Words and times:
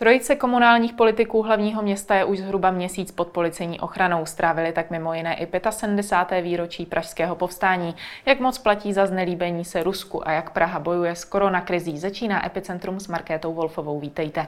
Trojice 0.00 0.36
komunálních 0.36 0.92
politiků 0.92 1.42
hlavního 1.42 1.82
města 1.82 2.14
je 2.14 2.24
už 2.24 2.38
zhruba 2.38 2.70
měsíc 2.70 3.12
pod 3.12 3.28
policejní 3.28 3.80
ochranou. 3.80 4.26
Strávili 4.26 4.72
tak 4.72 4.90
mimo 4.90 5.14
jiné 5.14 5.36
i 5.40 5.48
75. 5.70 6.42
výročí 6.42 6.86
pražského 6.86 7.36
povstání. 7.36 7.94
Jak 8.26 8.40
moc 8.40 8.58
platí 8.58 8.92
za 8.92 9.06
znelíbení 9.06 9.64
se 9.64 9.82
Rusku 9.82 10.28
a 10.28 10.32
jak 10.32 10.50
Praha 10.50 10.78
bojuje 10.78 11.16
s 11.16 11.24
koronakrizí, 11.24 11.98
začíná 11.98 12.46
Epicentrum 12.46 13.00
s 13.00 13.08
Markétou 13.08 13.54
Wolfovou. 13.54 14.00
Vítejte. 14.00 14.46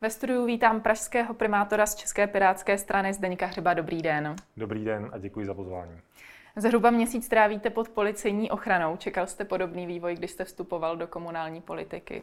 Ve 0.00 0.10
studiu 0.10 0.46
vítám 0.46 0.80
pražského 0.80 1.34
primátora 1.34 1.86
z 1.86 1.94
České 1.94 2.26
pirátské 2.26 2.78
strany 2.78 3.12
Zdeňka 3.12 3.46
Hřiba. 3.46 3.74
Dobrý 3.74 4.02
den. 4.02 4.36
Dobrý 4.56 4.84
den 4.84 5.10
a 5.12 5.18
děkuji 5.18 5.46
za 5.46 5.54
pozvání. 5.54 6.00
Zhruba 6.56 6.90
měsíc 6.90 7.28
trávíte 7.28 7.70
pod 7.70 7.88
policejní 7.88 8.50
ochranou. 8.50 8.96
Čekal 8.96 9.26
jste 9.26 9.44
podobný 9.44 9.86
vývoj, 9.86 10.14
když 10.14 10.30
jste 10.30 10.44
vstupoval 10.44 10.96
do 10.96 11.06
komunální 11.06 11.60
politiky? 11.60 12.22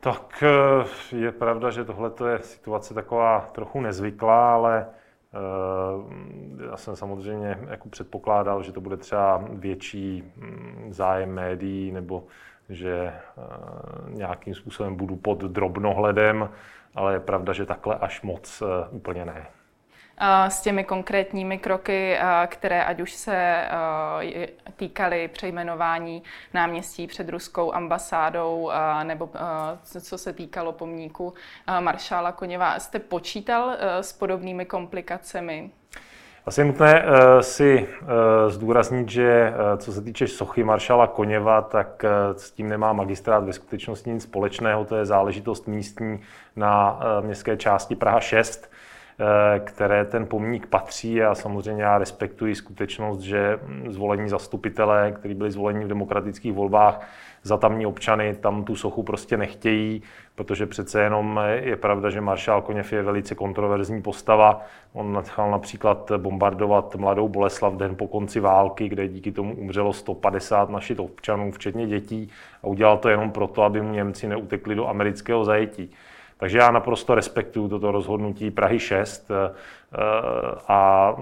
Tak 0.00 0.42
eh, 0.42 1.16
je 1.16 1.32
pravda, 1.32 1.70
že 1.70 1.84
tohle 1.84 2.10
je 2.30 2.38
situace 2.38 2.94
taková 2.94 3.50
trochu 3.52 3.80
nezvyklá, 3.80 4.54
ale 4.54 4.86
eh, 4.86 6.66
já 6.70 6.76
jsem 6.76 6.96
samozřejmě 6.96 7.58
jako 7.68 7.88
předpokládal, 7.88 8.62
že 8.62 8.72
to 8.72 8.80
bude 8.80 8.96
třeba 8.96 9.44
větší 9.50 10.32
mm, 10.36 10.86
zájem 10.90 11.34
médií 11.34 11.92
nebo 11.92 12.24
že 12.68 12.94
eh, 12.94 13.42
nějakým 14.08 14.54
způsobem 14.54 14.96
budu 14.96 15.16
pod 15.16 15.38
drobnohledem, 15.38 16.48
ale 16.94 17.12
je 17.12 17.20
pravda, 17.20 17.52
že 17.52 17.66
takhle 17.66 17.96
až 17.96 18.22
moc 18.22 18.62
úplně 18.90 19.24
ne 19.24 19.46
s 20.48 20.60
těmi 20.60 20.84
konkrétními 20.84 21.58
kroky, 21.58 22.18
které 22.46 22.84
ať 22.84 23.00
už 23.00 23.12
se 23.12 23.64
týkaly 24.76 25.28
přejmenování 25.28 26.22
náměstí 26.54 27.06
před 27.06 27.28
ruskou 27.28 27.74
ambasádou 27.74 28.70
nebo 29.02 29.30
co 30.00 30.18
se 30.18 30.32
týkalo 30.32 30.72
pomníku 30.72 31.34
maršála 31.80 32.32
Koněva. 32.32 32.78
Jste 32.78 32.98
počítal 32.98 33.76
s 33.80 34.12
podobnými 34.12 34.64
komplikacemi? 34.64 35.70
Asi 36.46 36.60
je 36.60 36.64
nutné 36.64 37.04
si 37.40 37.88
zdůraznit, 38.48 39.08
že 39.08 39.52
co 39.76 39.92
se 39.92 40.02
týče 40.02 40.28
sochy 40.28 40.64
maršala 40.64 41.06
Koněva, 41.06 41.62
tak 41.62 42.04
s 42.36 42.50
tím 42.50 42.68
nemá 42.68 42.92
magistrát 42.92 43.44
ve 43.44 43.52
skutečnosti 43.52 44.10
nic 44.10 44.22
společného. 44.22 44.84
To 44.84 44.96
je 44.96 45.06
záležitost 45.06 45.68
místní 45.68 46.20
na 46.56 47.00
městské 47.20 47.56
části 47.56 47.96
Praha 47.96 48.20
6 48.20 48.72
Eh, 48.72 48.91
které 49.64 50.04
ten 50.04 50.26
pomník 50.26 50.66
patří 50.66 51.22
a 51.22 51.34
samozřejmě 51.34 51.82
já 51.82 51.98
respektuji 51.98 52.54
skutečnost, 52.54 53.20
že 53.20 53.58
zvolení 53.88 54.28
zastupitelé, 54.28 55.12
kteří 55.12 55.34
byli 55.34 55.50
zvoleni 55.50 55.84
v 55.84 55.88
demokratických 55.88 56.52
volbách 56.52 57.08
za 57.42 57.56
tamní 57.56 57.86
občany, 57.86 58.34
tam 58.34 58.64
tu 58.64 58.76
sochu 58.76 59.02
prostě 59.02 59.36
nechtějí, 59.36 60.02
protože 60.34 60.66
přece 60.66 61.02
jenom 61.02 61.40
je 61.54 61.76
pravda, 61.76 62.10
že 62.10 62.20
maršál 62.20 62.62
Koněv 62.62 62.92
je 62.92 63.02
velice 63.02 63.34
kontroverzní 63.34 64.02
postava. 64.02 64.60
On 64.92 65.12
nechal 65.12 65.50
například 65.50 66.12
bombardovat 66.16 66.96
mladou 66.96 67.28
Boleslav 67.28 67.74
den 67.74 67.96
po 67.96 68.06
konci 68.06 68.40
války, 68.40 68.88
kde 68.88 69.08
díky 69.08 69.32
tomu 69.32 69.54
umřelo 69.54 69.92
150 69.92 70.70
našich 70.70 70.98
občanů, 70.98 71.52
včetně 71.52 71.86
dětí, 71.86 72.30
a 72.62 72.66
udělal 72.66 72.98
to 72.98 73.08
jenom 73.08 73.30
proto, 73.30 73.62
aby 73.62 73.80
mu 73.80 73.92
Němci 73.92 74.28
neutekli 74.28 74.74
do 74.74 74.88
amerického 74.88 75.44
zajetí. 75.44 75.90
Takže 76.42 76.58
já 76.58 76.70
naprosto 76.70 77.14
respektuju 77.14 77.68
toto 77.68 77.92
rozhodnutí 77.92 78.50
Prahy 78.50 78.78
6 78.78 79.30
eh, 79.30 79.54
a 80.68 81.12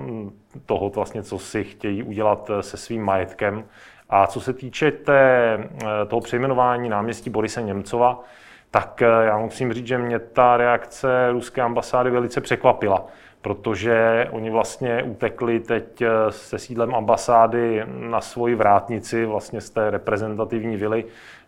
toho 0.67 0.89
vlastně, 0.89 1.23
co 1.23 1.39
si 1.39 1.65
chtějí 1.65 2.03
udělat 2.03 2.51
se 2.61 2.77
svým 2.77 3.03
majetkem. 3.03 3.65
A 4.09 4.27
co 4.27 4.41
se 4.41 4.53
týče 4.53 4.91
té, 4.91 5.59
eh, 5.83 6.07
toho 6.07 6.21
přejmenování 6.21 6.89
náměstí 6.89 7.31
Borise 7.31 7.63
Němcova, 7.63 8.25
tak 8.71 9.03
eh, 9.03 9.07
já 9.07 9.39
musím 9.39 9.73
říct, 9.73 9.87
že 9.87 9.99
mě 9.99 10.19
ta 10.19 10.57
reakce 10.57 11.33
ruské 11.33 11.63
ambasády 11.63 12.11
velice 12.11 12.41
překvapila, 12.41 13.07
protože 13.43 14.29
oni 14.31 14.51
vlastně 14.51 15.03
utekli 15.03 15.61
teď 15.61 16.03
se 16.31 16.59
sídlem 16.59 16.95
ambasády 16.95 17.85
na 17.87 18.21
svoji 18.21 18.55
vrátnici, 18.55 19.25
vlastně 19.25 19.61
z 19.61 19.71
té 19.71 19.91
reprezentativní 19.91 20.77
vily 20.77 21.05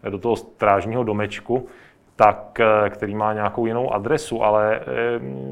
do 0.08 0.18
toho 0.18 0.36
strážního 0.36 1.04
domečku, 1.04 1.68
tak, 2.22 2.60
eh, 2.60 2.90
který 2.90 3.14
má 3.14 3.32
nějakou 3.32 3.66
jinou 3.66 3.92
adresu, 3.92 4.44
ale 4.44 4.80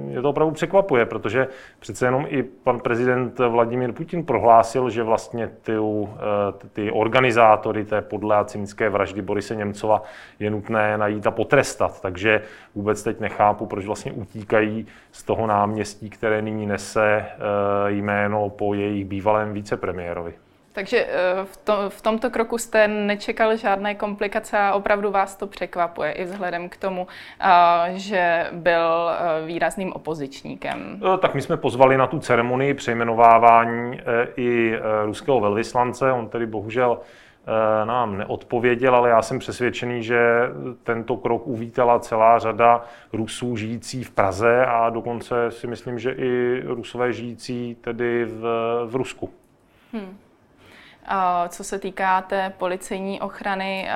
je 0.09 0.19
eh, 0.19 0.23
to 0.23 0.31
opravdu 0.31 0.55
překvapuje, 0.55 1.07
protože 1.07 1.49
přece 1.79 2.07
jenom 2.07 2.27
i 2.29 2.43
pan 2.43 2.81
prezident 2.81 3.39
Vladimír 3.39 3.93
Putin 3.93 4.25
prohlásil, 4.25 4.91
že 4.91 5.03
vlastně 5.03 5.51
ty, 5.63 5.73
eh, 5.73 6.69
ty 6.73 6.91
organizátory 6.91 7.85
té 7.85 8.03
podlé 8.03 8.37
a 8.37 8.45
cynické 8.45 8.89
vraždy 8.89 9.23
Borise 9.23 9.57
Němcova 9.57 10.03
je 10.39 10.51
nutné 10.51 10.99
najít 10.99 11.27
a 11.27 11.31
potrestat. 11.31 12.01
Takže 12.01 12.43
vůbec 12.75 13.03
teď 13.03 13.21
nechápu, 13.21 13.67
proč 13.67 13.87
vlastně 13.87 14.13
utíkají 14.13 14.87
z 15.13 15.23
toho 15.23 15.47
náměstí, 15.47 16.11
které 16.11 16.43
nyní 16.43 16.67
nese 16.67 17.27
jméno 17.87 18.49
po 18.49 18.75
jejich 18.75 19.05
bývalém 19.05 19.53
vicepremiérovi. 19.53 20.50
Takže 20.81 21.07
eh, 21.07 21.45
v, 21.45 21.57
to, 21.57 21.91
v 21.91 22.03
tomto 22.03 22.31
kroku 22.31 22.59
jste 22.59 22.89
nečekal 22.89 23.57
žádné 23.57 23.95
komplikace 23.95 24.59
a 24.59 24.75
opravdu 24.75 25.11
vás 25.11 25.37
to 25.37 25.47
překvapuje 25.47 26.13
i 26.13 26.25
vzhledem 26.25 26.69
k 26.69 26.77
tomu, 26.77 27.07
eh, 27.41 27.47
že 27.95 28.47
byl 28.53 29.11
eh, 29.11 29.47
výrazným 29.47 29.93
opozičníkem. 29.93 31.01
Tak 31.19 31.35
my 31.35 31.43
jsme 31.43 31.57
pozvali 31.57 31.97
na 31.97 32.07
tu 32.07 32.19
ceremonii 32.19 32.75
přejmenovávání 32.75 34.01
i 34.37 34.75
ruského 35.05 35.41
velvyslance. 35.41 36.13
On 36.13 36.29
tedy 36.29 36.47
bohužel 36.47 36.99
nám 37.85 38.19
neodpověděl, 38.19 38.95
ale 38.95 39.11
já 39.11 39.23
jsem 39.23 39.39
přesvědčený, 39.39 40.03
že 40.03 40.21
tento 40.83 41.17
krok 41.17 41.47
uvítala 41.47 41.99
celá 41.99 42.39
řada 42.39 42.85
Rusů 43.13 43.57
žijící 43.57 44.05
v 44.05 44.11
Praze 44.11 44.67
a 44.67 44.91
dokonce 44.91 45.51
si 45.51 45.67
myslím, 45.67 45.99
že 45.99 46.13
i 46.13 46.63
Rusové 46.67 47.13
žijící 47.13 47.77
tedy 47.81 48.25
v, 48.25 48.43
v 48.87 48.97
Rusku. 48.97 49.31
Hmm. 49.93 50.17
Co 51.49 51.65
se 51.65 51.79
týká 51.79 52.23
té 52.23 52.53
policejní 52.59 53.21
ochrany, 53.21 53.89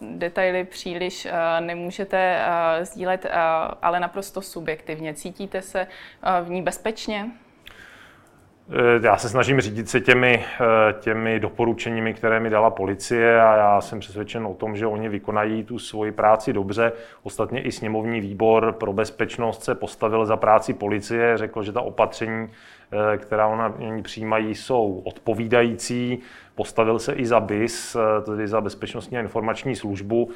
detaily 0.00 0.64
příliš 0.64 1.28
nemůžete 1.60 2.44
sdílet, 2.82 3.26
ale 3.82 4.00
naprosto 4.00 4.42
subjektivně. 4.42 5.14
Cítíte 5.14 5.62
se 5.62 5.86
v 6.42 6.50
ní 6.50 6.62
bezpečně? 6.62 7.30
E, 8.72 9.06
já 9.06 9.16
se 9.16 9.28
snažím 9.28 9.60
řídit 9.60 9.88
se 9.88 10.00
těmi, 10.00 10.44
e, 10.60 10.92
těmi 10.92 11.40
doporučeními, 11.40 12.14
které 12.14 12.40
mi 12.40 12.50
dala 12.50 12.70
policie 12.70 13.40
a 13.42 13.56
já 13.56 13.80
jsem 13.80 14.00
přesvědčen 14.00 14.46
o 14.46 14.54
tom, 14.54 14.76
že 14.76 14.86
oni 14.86 15.08
vykonají 15.08 15.64
tu 15.64 15.78
svoji 15.78 16.12
práci 16.12 16.52
dobře. 16.52 16.92
Ostatně 17.22 17.62
i 17.62 17.72
sněmovní 17.72 18.20
výbor 18.20 18.72
pro 18.72 18.92
bezpečnost 18.92 19.64
se 19.64 19.74
postavil 19.74 20.26
za 20.26 20.36
práci 20.36 20.74
policie, 20.74 21.38
řekl, 21.38 21.62
že 21.62 21.72
ta 21.72 21.80
opatření, 21.80 22.48
e, 22.92 23.16
která 23.16 23.46
ona 23.46 23.74
přijímají, 24.02 24.54
jsou 24.54 25.02
odpovídající. 25.04 26.18
Postavil 26.54 26.98
se 26.98 27.12
i 27.12 27.26
za 27.26 27.40
BIS, 27.40 27.96
tedy 28.26 28.48
za 28.48 28.60
Bezpečnostní 28.60 29.18
a 29.18 29.20
informační 29.20 29.76
službu. 29.76 30.30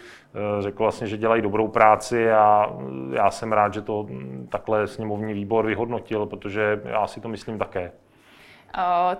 Řekl 0.60 0.82
vlastně, 0.82 1.06
že 1.06 1.16
dělají 1.16 1.42
dobrou 1.42 1.68
práci 1.68 2.32
a 2.32 2.72
já 3.12 3.30
jsem 3.30 3.52
rád, 3.52 3.74
že 3.74 3.80
to 3.80 4.06
takhle 4.48 4.86
sněmovní 4.86 5.34
výbor 5.34 5.66
vyhodnotil, 5.66 6.26
protože 6.26 6.80
já 6.84 7.06
si 7.06 7.20
to 7.20 7.28
myslím 7.28 7.58
také. 7.58 7.92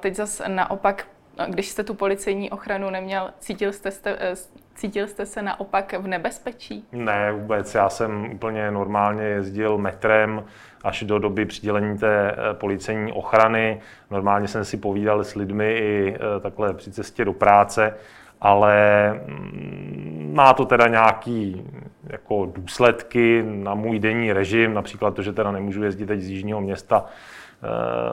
Teď 0.00 0.14
zase 0.14 0.48
naopak, 0.48 1.06
když 1.48 1.68
jste 1.68 1.84
tu 1.84 1.94
policejní 1.94 2.50
ochranu 2.50 2.90
neměl, 2.90 3.30
cítil 3.38 3.72
jste, 3.72 3.90
jste, 3.90 4.16
eh, 4.20 4.34
cítil 4.74 5.06
jste 5.06 5.26
se 5.26 5.42
naopak 5.42 5.94
v 5.98 6.06
nebezpečí? 6.06 6.84
Ne, 6.92 7.32
vůbec. 7.32 7.74
Já 7.74 7.88
jsem 7.88 8.30
úplně 8.32 8.70
normálně 8.70 9.22
jezdil 9.24 9.78
metrem 9.78 10.44
až 10.84 11.02
do 11.02 11.18
doby 11.18 11.44
přidělení 11.44 11.98
té 11.98 12.30
eh, 12.30 12.54
policejní 12.54 13.12
ochrany. 13.12 13.80
Normálně 14.10 14.48
jsem 14.48 14.64
si 14.64 14.76
povídal 14.76 15.24
s 15.24 15.34
lidmi 15.34 15.72
i 15.72 16.16
eh, 16.16 16.40
takhle 16.40 16.74
při 16.74 16.90
cestě 16.90 17.24
do 17.24 17.32
práce, 17.32 17.94
ale 18.40 19.12
mm, 19.26 20.30
má 20.34 20.54
to 20.54 20.64
teda 20.64 20.86
nějaký 20.88 21.70
jako 22.06 22.46
důsledky 22.46 23.42
na 23.46 23.74
můj 23.74 23.98
denní 23.98 24.32
režim, 24.32 24.74
například 24.74 25.14
to, 25.14 25.22
že 25.22 25.32
teda 25.32 25.52
nemůžu 25.52 25.82
jezdit 25.82 26.06
teď 26.06 26.20
z 26.20 26.28
jižního 26.28 26.60
města 26.60 27.06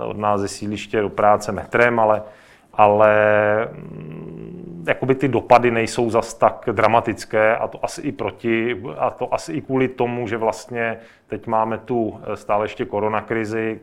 od 0.06 0.18
nás 0.18 0.42
ze 0.42 0.48
síliště 0.48 1.02
do 1.02 1.10
práce 1.10 1.52
metrem, 1.52 2.00
ale, 2.00 2.24
ale 2.74 3.16
mm, 3.72 4.84
jakoby 4.88 5.16
ty 5.16 5.28
dopady 5.28 5.72
nejsou 5.72 6.10
zas 6.10 6.34
tak 6.34 6.70
dramatické 6.72 7.58
a 7.58 7.68
to 7.68 7.86
asi 7.86 8.02
i 8.02 8.12
proti, 8.12 8.84
a 8.98 9.10
to 9.10 9.34
asi 9.34 9.54
i 9.54 9.62
kvůli 9.62 9.88
tomu, 9.88 10.28
že 10.28 10.38
vlastně 10.38 10.98
teď 11.28 11.48
máme 11.48 11.78
tu 11.78 12.20
eh, 12.24 12.38
stále 12.38 12.66
ještě 12.66 12.86
koronakrizi, 12.86 13.80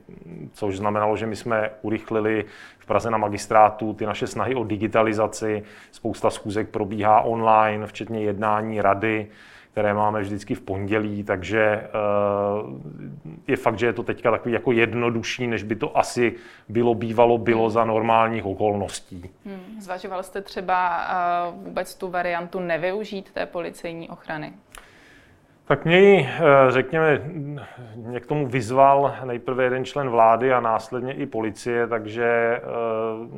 což 0.52 0.76
znamenalo, 0.76 1.16
že 1.16 1.26
my 1.26 1.36
jsme 1.36 1.70
urychlili 1.82 2.44
v 2.78 2.86
Praze 2.86 3.10
na 3.10 3.18
magistrátu 3.18 3.92
ty 3.92 4.06
naše 4.06 4.26
snahy 4.26 4.54
o 4.54 4.64
digitalizaci, 4.64 5.62
spousta 5.90 6.30
schůzek 6.30 6.68
probíhá 6.68 7.20
online, 7.20 7.86
včetně 7.86 8.20
jednání 8.20 8.80
rady, 8.80 9.26
které 9.72 9.94
máme 9.94 10.20
vždycky 10.20 10.54
v 10.54 10.60
pondělí, 10.60 11.24
takže 11.24 11.88
je 13.46 13.56
fakt, 13.56 13.78
že 13.78 13.86
je 13.86 13.92
to 13.92 14.02
teďka 14.02 14.30
takový 14.30 14.54
jako 14.54 14.72
jednodušší, 14.72 15.46
než 15.46 15.62
by 15.62 15.76
to 15.76 15.98
asi 15.98 16.34
bylo 16.68 16.94
bývalo, 16.94 17.38
bylo 17.38 17.70
za 17.70 17.84
normálních 17.84 18.46
okolností. 18.46 19.30
Hmm. 19.44 19.80
Zvažoval 19.80 20.22
jste 20.22 20.42
třeba 20.42 21.06
vůbec 21.52 21.94
tu 21.94 22.10
variantu 22.10 22.60
nevyužít 22.60 23.30
té 23.30 23.46
policejní 23.46 24.08
ochrany? 24.08 24.52
Tak 25.64 25.84
mě 25.84 26.00
ji, 26.00 26.28
řekněme, 26.68 27.20
mě 27.94 28.20
k 28.20 28.26
tomu 28.26 28.46
vyzval 28.46 29.14
nejprve 29.24 29.64
jeden 29.64 29.84
člen 29.84 30.08
vlády 30.08 30.52
a 30.52 30.60
následně 30.60 31.12
i 31.12 31.26
policie, 31.26 31.86
takže 31.86 32.60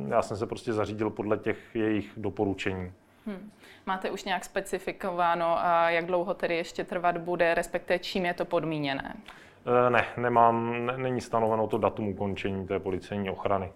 já 0.07 0.21
jsem 0.21 0.37
se 0.37 0.45
prostě 0.47 0.73
zařídil 0.73 1.09
podle 1.09 1.37
těch 1.37 1.57
jejich 1.73 2.11
doporučení. 2.17 2.91
Hmm. 3.25 3.51
Máte 3.85 4.11
už 4.11 4.23
nějak 4.23 4.45
specifikováno, 4.45 5.57
jak 5.87 6.05
dlouho 6.05 6.33
tedy 6.33 6.55
ještě 6.55 6.83
trvat 6.83 7.17
bude, 7.17 7.53
respektive 7.53 7.99
čím 7.99 8.25
je 8.25 8.33
to 8.33 8.45
podmíněné? 8.45 9.13
E, 9.87 9.89
ne, 9.89 10.05
nemám, 10.17 10.85
ne, 10.85 10.97
není 10.97 11.21
stanoveno 11.21 11.67
to 11.67 11.77
datum 11.77 12.07
ukončení 12.07 12.67
té 12.67 12.79
policejní 12.79 13.29
ochrany. 13.29 13.71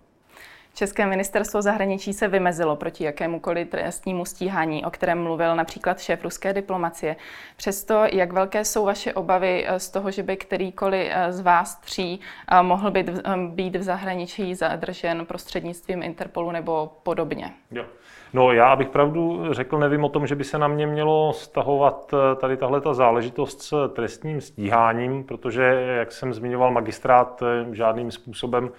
České 0.75 1.05
ministerstvo 1.05 1.61
zahraničí 1.61 2.13
se 2.13 2.27
vymezilo 2.27 2.75
proti 2.75 3.03
jakémukoliv 3.03 3.69
trestnímu 3.69 4.25
stíhání, 4.25 4.85
o 4.85 4.91
kterém 4.91 5.23
mluvil 5.23 5.55
například 5.55 5.99
šéf 5.99 6.23
ruské 6.23 6.53
diplomacie. 6.53 7.15
Přesto, 7.57 8.03
jak 8.11 8.33
velké 8.33 8.65
jsou 8.65 8.85
vaše 8.85 9.13
obavy 9.13 9.65
eh, 9.67 9.79
z 9.79 9.89
toho, 9.89 10.11
že 10.11 10.23
by 10.23 10.37
kterýkoliv 10.37 11.07
eh, 11.11 11.31
z 11.31 11.41
vás 11.41 11.75
tří 11.75 12.19
eh, 12.51 12.63
mohl 12.63 12.91
být, 12.91 13.09
být 13.47 13.75
v 13.75 13.83
zahraničí 13.83 14.55
zadržen 14.55 15.25
prostřednictvím 15.25 16.03
Interpolu 16.03 16.51
nebo 16.51 16.93
podobně? 17.03 17.53
Jo. 17.71 17.85
No 18.35 18.51
já, 18.51 18.67
abych 18.67 18.89
pravdu 18.89 19.53
řekl, 19.53 19.79
nevím 19.79 20.03
o 20.03 20.09
tom, 20.09 20.27
že 20.27 20.35
by 20.35 20.43
se 20.43 20.57
na 20.57 20.67
mě 20.67 20.87
mělo 20.87 21.33
stahovat 21.33 22.13
tady 22.35 22.57
tahle 22.57 22.81
ta 22.81 22.93
záležitost 22.93 23.61
s 23.61 23.89
trestním 23.93 24.41
stíháním, 24.41 25.23
protože, 25.23 25.63
jak 25.97 26.11
jsem 26.11 26.33
zmiňoval, 26.33 26.71
magistrát 26.71 27.43
žádným 27.71 28.11
způsobem 28.11 28.69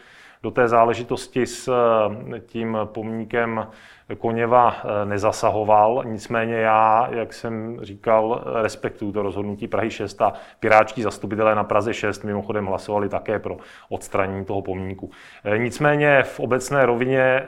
do 0.42 0.50
té 0.50 0.68
záležitosti 0.68 1.46
s 1.46 1.68
eh, 1.68 2.40
tím 2.40 2.78
pomníkem 2.84 3.66
Koněva 4.18 4.76
eh, 4.76 5.06
nezasahoval. 5.06 6.02
Nicméně 6.04 6.54
já, 6.54 7.08
jak 7.10 7.32
jsem 7.32 7.78
říkal, 7.82 8.44
respektuju 8.62 9.12
to 9.12 9.22
rozhodnutí 9.22 9.68
Prahy 9.68 9.90
6 9.90 10.22
a 10.22 10.32
piráčtí 10.60 11.02
zastupitelé 11.02 11.54
na 11.54 11.64
Praze 11.64 11.94
6 11.94 12.24
mimochodem 12.24 12.66
hlasovali 12.66 13.08
také 13.08 13.38
pro 13.38 13.56
odstranění 13.88 14.44
toho 14.44 14.62
pomníku. 14.62 15.10
Eh, 15.44 15.58
nicméně 15.58 16.22
v 16.22 16.40
obecné 16.40 16.86
rovině 16.86 17.46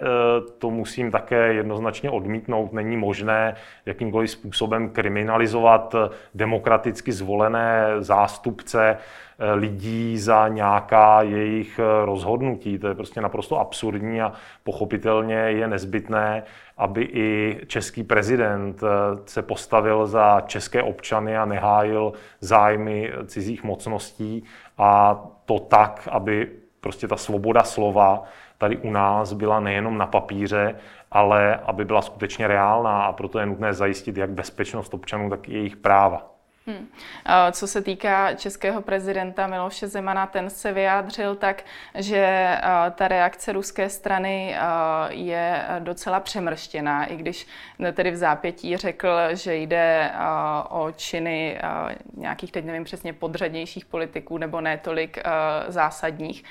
to 0.59 0.71
musím 0.71 1.11
také 1.11 1.53
jednoznačně 1.55 2.11
odmítnout. 2.11 2.73
Není 2.73 2.97
možné 2.97 3.55
jakýmkoliv 3.87 4.31
způsobem 4.31 4.91
kriminalizovat 4.91 5.95
demokraticky 6.35 7.13
zvolené 7.13 7.87
zástupce 7.99 8.99
Eh, 9.41 9.55
lidí 9.55 10.19
za 10.19 10.49
nějaká 10.49 11.23
jejich 11.23 11.79
eh, 11.79 12.07
rozhodnutí. 12.07 12.79
To 12.79 12.89
je 12.89 12.95
prostě 12.95 13.21
naprosto 13.21 13.59
absurdní 13.61 14.21
a 14.21 14.33
pochopitelně 14.65 15.35
je 15.35 15.69
nezbytné, 15.69 16.43
aby 16.77 17.03
i 17.03 17.61
český 17.67 18.03
prezident 18.03 18.83
eh, 18.83 18.87
se 19.27 19.43
postavil 19.43 20.07
za 20.07 20.41
české 20.47 20.83
občany 20.83 21.37
a 21.37 21.45
nehájil 21.45 22.13
zájmy 22.41 23.13
cizích 23.27 23.65
mocností 23.65 24.45
a 24.79 25.21
to 25.45 25.59
tak, 25.59 26.09
aby 26.11 26.51
prostě 26.81 27.09
ta 27.09 27.17
svoboda 27.17 27.63
slova 27.63 28.23
tady 28.59 28.77
u 28.77 28.91
nás 28.91 29.33
byla 29.33 29.61
nejenom 29.61 29.99
na 29.99 30.07
papíře, 30.07 30.75
ale 31.11 31.57
aby 31.57 31.85
byla 31.85 32.03
skutečně 32.03 32.47
reálná 32.47 33.03
a 33.03 33.13
proto 33.13 33.39
je 33.39 33.47
nutné 33.47 33.75
zajistit 33.75 34.17
jak 34.17 34.31
bezpečnost 34.31 34.95
občanů, 34.95 35.31
tak 35.31 35.49
i 35.49 35.53
jejich 35.53 35.77
práva. 35.77 36.38
Hmm. 36.69 36.89
Co 37.53 37.67
se 37.67 37.83
týká 37.83 38.35
českého 38.35 38.83
prezidenta 38.83 39.47
Miloše 39.47 39.89
Zemana, 39.89 40.27
ten 40.27 40.51
se 40.51 40.73
vyjádřil 40.73 41.37
tak, 41.37 41.63
že 41.95 42.57
ta 42.95 43.09
reakce 43.09 43.53
ruské 43.53 43.89
strany 43.89 44.57
je 45.09 45.65
docela 45.79 46.21
přemrštěná, 46.21 47.05
i 47.05 47.17
když 47.17 47.47
tedy 47.93 48.11
v 48.11 48.17
zápětí 48.17 48.77
řekl, 48.77 49.09
že 49.33 49.57
jde 49.57 50.11
o 50.69 50.93
činy 50.97 51.61
nějakých, 52.17 52.53
teď 52.53 52.65
nevím 52.65 52.85
přesně, 52.85 53.13
podřadnějších 53.13 53.85
politiků 53.85 54.39
nebo 54.39 54.61
ne 54.61 54.79
tolik 54.79 55.19
zásadních. 55.69 56.45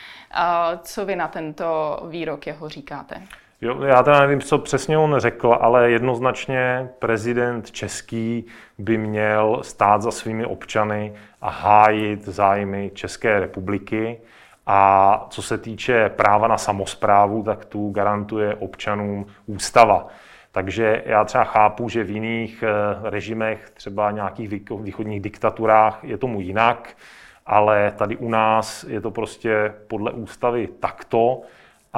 Co 0.81 1.06
vy 1.06 1.16
na 1.16 1.28
tento 1.28 2.00
výrok 2.10 2.48
jeho 2.48 2.69
říkáte? 2.69 3.22
Jo, 3.62 3.83
já 3.83 4.04
teda 4.04 4.19
nevím, 4.19 4.42
co 4.42 4.57
přesně 4.57 4.98
on 4.98 5.15
řekl, 5.18 5.57
ale 5.62 5.92
jednoznačně 5.92 6.89
prezident 7.00 7.71
český 7.71 8.45
by 8.77 8.98
měl 8.98 9.59
stát 9.62 10.01
za 10.01 10.12
svými 10.12 10.45
občany 10.45 11.13
a 11.42 11.50
hájit 11.50 12.25
zájmy 12.25 12.92
České 12.94 13.39
republiky. 13.39 14.21
A 14.68 15.25
co 15.30 15.42
se 15.42 15.57
týče 15.57 16.09
práva 16.09 16.48
na 16.48 16.57
samozprávu, 16.57 17.44
tak 17.44 17.65
tu 17.65 17.92
garantuje 17.92 18.56
občanům 18.56 19.25
ústava. 19.45 20.07
Takže 20.51 21.04
já 21.06 21.24
třeba 21.25 21.44
chápu, 21.44 21.89
že 21.89 22.04
v 22.04 22.09
jiných 22.09 22.63
eh, 22.63 23.09
režimech, 23.09 23.69
třeba 23.69 24.12
nějakých 24.12 24.50
východních 24.81 25.21
diktaturách, 25.21 26.00
je 26.04 26.18
tomu 26.18 26.42
jinak, 26.42 26.98
ale 27.45 27.94
tady 27.98 28.18
u 28.18 28.30
nás 28.30 28.83
je 28.83 29.01
to 29.01 29.12
prostě 29.12 29.74
podle 29.88 30.12
ústavy 30.12 30.68
takto. 30.80 31.42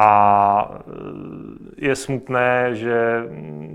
A 0.01 0.71
e, 0.71 1.85
je 1.85 1.95
smutné, 1.95 2.75
že 2.75 3.23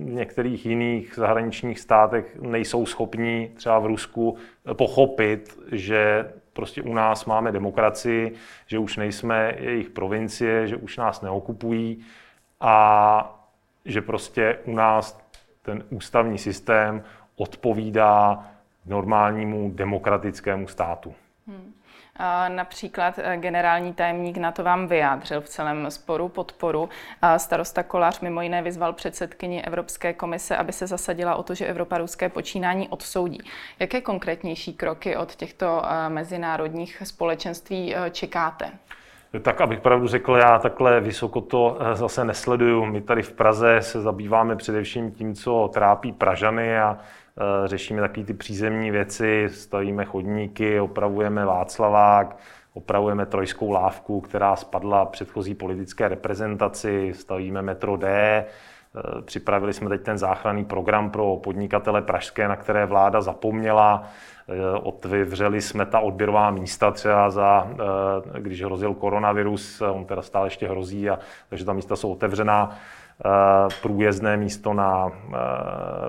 v 0.04 0.12
některých 0.12 0.66
jiných 0.66 1.14
zahraničních 1.16 1.80
státech 1.80 2.36
nejsou 2.40 2.86
schopní, 2.86 3.50
třeba 3.54 3.78
v 3.78 3.86
Rusku, 3.86 4.36
pochopit, 4.72 5.58
že 5.72 6.32
prostě 6.52 6.82
u 6.82 6.94
nás 6.94 7.24
máme 7.24 7.52
demokracii, 7.52 8.34
že 8.66 8.78
už 8.78 8.96
nejsme 8.96 9.54
jejich 9.58 9.90
provincie, 9.90 10.66
že 10.66 10.76
už 10.76 10.96
nás 10.96 11.20
neokupují 11.22 12.04
a 12.60 13.40
že 13.84 14.02
prostě 14.02 14.58
u 14.64 14.74
nás 14.74 15.20
ten 15.62 15.84
ústavní 15.90 16.38
systém 16.38 17.02
odpovídá 17.36 18.46
normálnímu 18.86 19.70
demokratickému 19.74 20.68
státu. 20.68 21.14
Hmm. 21.46 21.72
Například 22.48 23.18
eh, 23.18 23.36
generální 23.36 23.94
tajemník 23.94 24.36
na 24.36 24.52
to 24.52 24.62
vám 24.64 24.86
vyjádřil 24.88 25.40
v 25.40 25.48
celém 25.48 25.90
sporu 25.90 26.28
podporu. 26.28 26.88
Starosta 27.36 27.82
Kolář 27.82 28.20
mimo 28.20 28.42
jiné 28.42 28.62
vyzval 28.62 28.92
předsedkyni 28.92 29.62
Evropské 29.62 30.12
komise, 30.12 30.56
aby 30.56 30.72
se 30.72 30.86
zasadila 30.86 31.34
o 31.34 31.42
to, 31.42 31.54
že 31.54 31.66
Evropa 31.66 31.98
ruské 31.98 32.28
počínání 32.28 32.88
odsoudí. 32.88 33.40
Jaké 33.78 34.00
konkrétnější 34.00 34.72
kroky 34.72 35.16
od 35.16 35.34
těchto 35.34 35.82
eh, 35.84 36.08
mezinárodních 36.08 37.02
společenství 37.04 37.96
eh, 37.96 38.10
čekáte? 38.10 38.72
Tak 39.42 39.60
abych 39.60 39.80
pravdu 39.80 40.06
řekl, 40.06 40.32
já 40.36 40.58
takhle 40.58 41.00
vysoko 41.00 41.40
to 41.40 41.78
zase 41.92 42.24
nesleduju. 42.24 42.84
My 42.86 43.00
tady 43.00 43.22
v 43.22 43.32
Praze 43.32 43.78
se 43.80 44.00
zabýváme 44.00 44.56
především 44.56 45.12
tím, 45.12 45.34
co 45.34 45.70
trápí 45.74 46.12
Pražany 46.12 46.78
a 46.78 46.98
Eh, 47.38 47.68
řešíme 47.68 48.00
takové 48.00 48.26
ty 48.26 48.34
přízemní 48.34 48.90
věci, 48.90 49.48
stavíme 49.52 50.04
chodníky, 50.04 50.80
opravujeme 50.80 51.44
Václavák, 51.44 52.36
opravujeme 52.74 53.26
trojskou 53.26 53.70
lávku, 53.70 54.20
která 54.20 54.56
spadla 54.56 55.04
předchozí 55.04 55.54
politické 55.54 56.08
reprezentaci, 56.08 57.12
stavíme 57.14 57.62
metro 57.62 57.96
D, 57.96 58.08
eh, 58.08 58.44
Připravili 59.24 59.72
jsme 59.72 59.88
teď 59.88 60.02
ten 60.02 60.18
záchranný 60.18 60.64
program 60.64 61.10
pro 61.10 61.36
podnikatele 61.36 62.02
pražské, 62.02 62.48
na 62.48 62.56
které 62.56 62.86
vláda 62.86 63.20
zapomněla. 63.20 64.02
Eh, 64.48 64.78
Otevřeli 64.78 65.60
jsme 65.60 65.86
ta 65.86 66.00
odběrová 66.00 66.50
místa 66.50 66.90
třeba 66.90 67.30
za, 67.30 67.68
když 68.38 68.62
hrozil 68.62 68.94
koronavirus, 68.94 69.80
on 69.80 70.04
teda 70.04 70.22
stále 70.22 70.46
ještě 70.46 70.68
hrozí, 70.68 71.10
a, 71.10 71.18
takže 71.48 71.64
ta 71.64 71.72
místa 71.72 71.96
jsou 71.96 72.12
otevřená. 72.12 72.76
Eh, 73.20 73.68
průjezdné 73.82 74.36
místo 74.36 74.74
na 74.74 75.08
eh, 75.08 75.36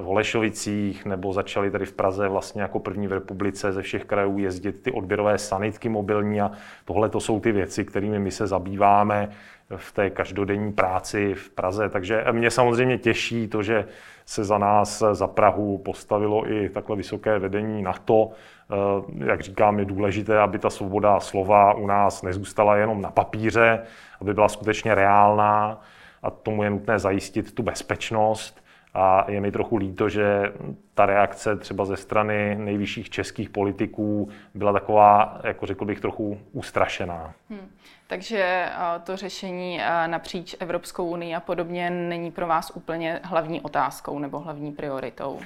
Holešovicích, 0.01 1.05
nebo 1.05 1.33
začaly 1.33 1.71
tady 1.71 1.85
v 1.85 1.93
Praze 1.93 2.27
vlastně 2.27 2.61
jako 2.61 2.79
první 2.79 3.07
v 3.07 3.11
republice 3.11 3.71
ze 3.73 3.81
všech 3.81 4.05
krajů 4.05 4.37
jezdit 4.37 4.81
ty 4.83 4.91
odběrové 4.91 5.37
sanitky 5.37 5.89
mobilní 5.89 6.41
a 6.41 6.51
tohle 6.85 7.09
to 7.09 7.19
jsou 7.19 7.39
ty 7.39 7.51
věci, 7.51 7.85
kterými 7.85 8.19
my 8.19 8.31
se 8.31 8.47
zabýváme 8.47 9.29
v 9.75 9.91
té 9.91 10.09
každodenní 10.09 10.73
práci 10.73 11.33
v 11.33 11.49
Praze. 11.49 11.89
Takže 11.89 12.25
mě 12.31 12.51
samozřejmě 12.51 12.97
těší 12.97 13.47
to, 13.47 13.63
že 13.63 13.85
se 14.25 14.43
za 14.43 14.57
nás, 14.57 15.03
za 15.11 15.27
Prahu 15.27 15.77
postavilo 15.77 16.51
i 16.51 16.69
takhle 16.69 16.95
vysoké 16.95 17.39
vedení 17.39 17.81
na 17.81 17.93
to, 17.93 18.29
eh, 18.29 19.25
jak 19.25 19.41
říkám, 19.41 19.79
je 19.79 19.85
důležité, 19.85 20.39
aby 20.39 20.59
ta 20.59 20.69
svoboda 20.69 21.19
slova 21.19 21.73
u 21.73 21.87
nás 21.87 22.21
nezůstala 22.21 22.75
jenom 22.75 23.01
na 23.01 23.11
papíře, 23.11 23.81
aby 24.21 24.33
byla 24.33 24.49
skutečně 24.49 24.95
reálná, 24.95 25.81
a 26.25 26.29
tomu 26.29 26.63
je 26.63 26.69
nutné 26.69 26.99
zajistit 26.99 27.55
tu 27.55 27.63
bezpečnost. 27.63 28.64
A 28.97 29.31
je 29.31 29.41
mi 29.41 29.51
trochu 29.51 29.77
líto, 29.77 30.09
že 30.09 30.53
ta 30.93 31.05
reakce 31.05 31.55
třeba 31.55 31.85
ze 31.85 31.97
strany 31.97 32.55
nejvyšších 32.59 33.09
českých 33.09 33.49
politiků 33.49 34.29
byla 34.53 34.73
taková, 34.73 35.39
jako 35.43 35.65
řekl 35.65 35.85
bych, 35.85 35.99
trochu 35.99 36.39
ustrašená. 36.51 37.33
Hmm. 37.49 37.69
Takže 38.07 38.69
to 39.03 39.17
řešení 39.17 39.81
napříč 40.07 40.55
Evropskou 40.59 41.05
unii 41.05 41.35
a 41.35 41.39
podobně 41.39 41.89
není 41.89 42.31
pro 42.31 42.47
vás 42.47 42.71
úplně 42.75 43.19
hlavní 43.23 43.61
otázkou 43.61 44.19
nebo 44.19 44.39
hlavní 44.39 44.71
prioritou? 44.71 45.39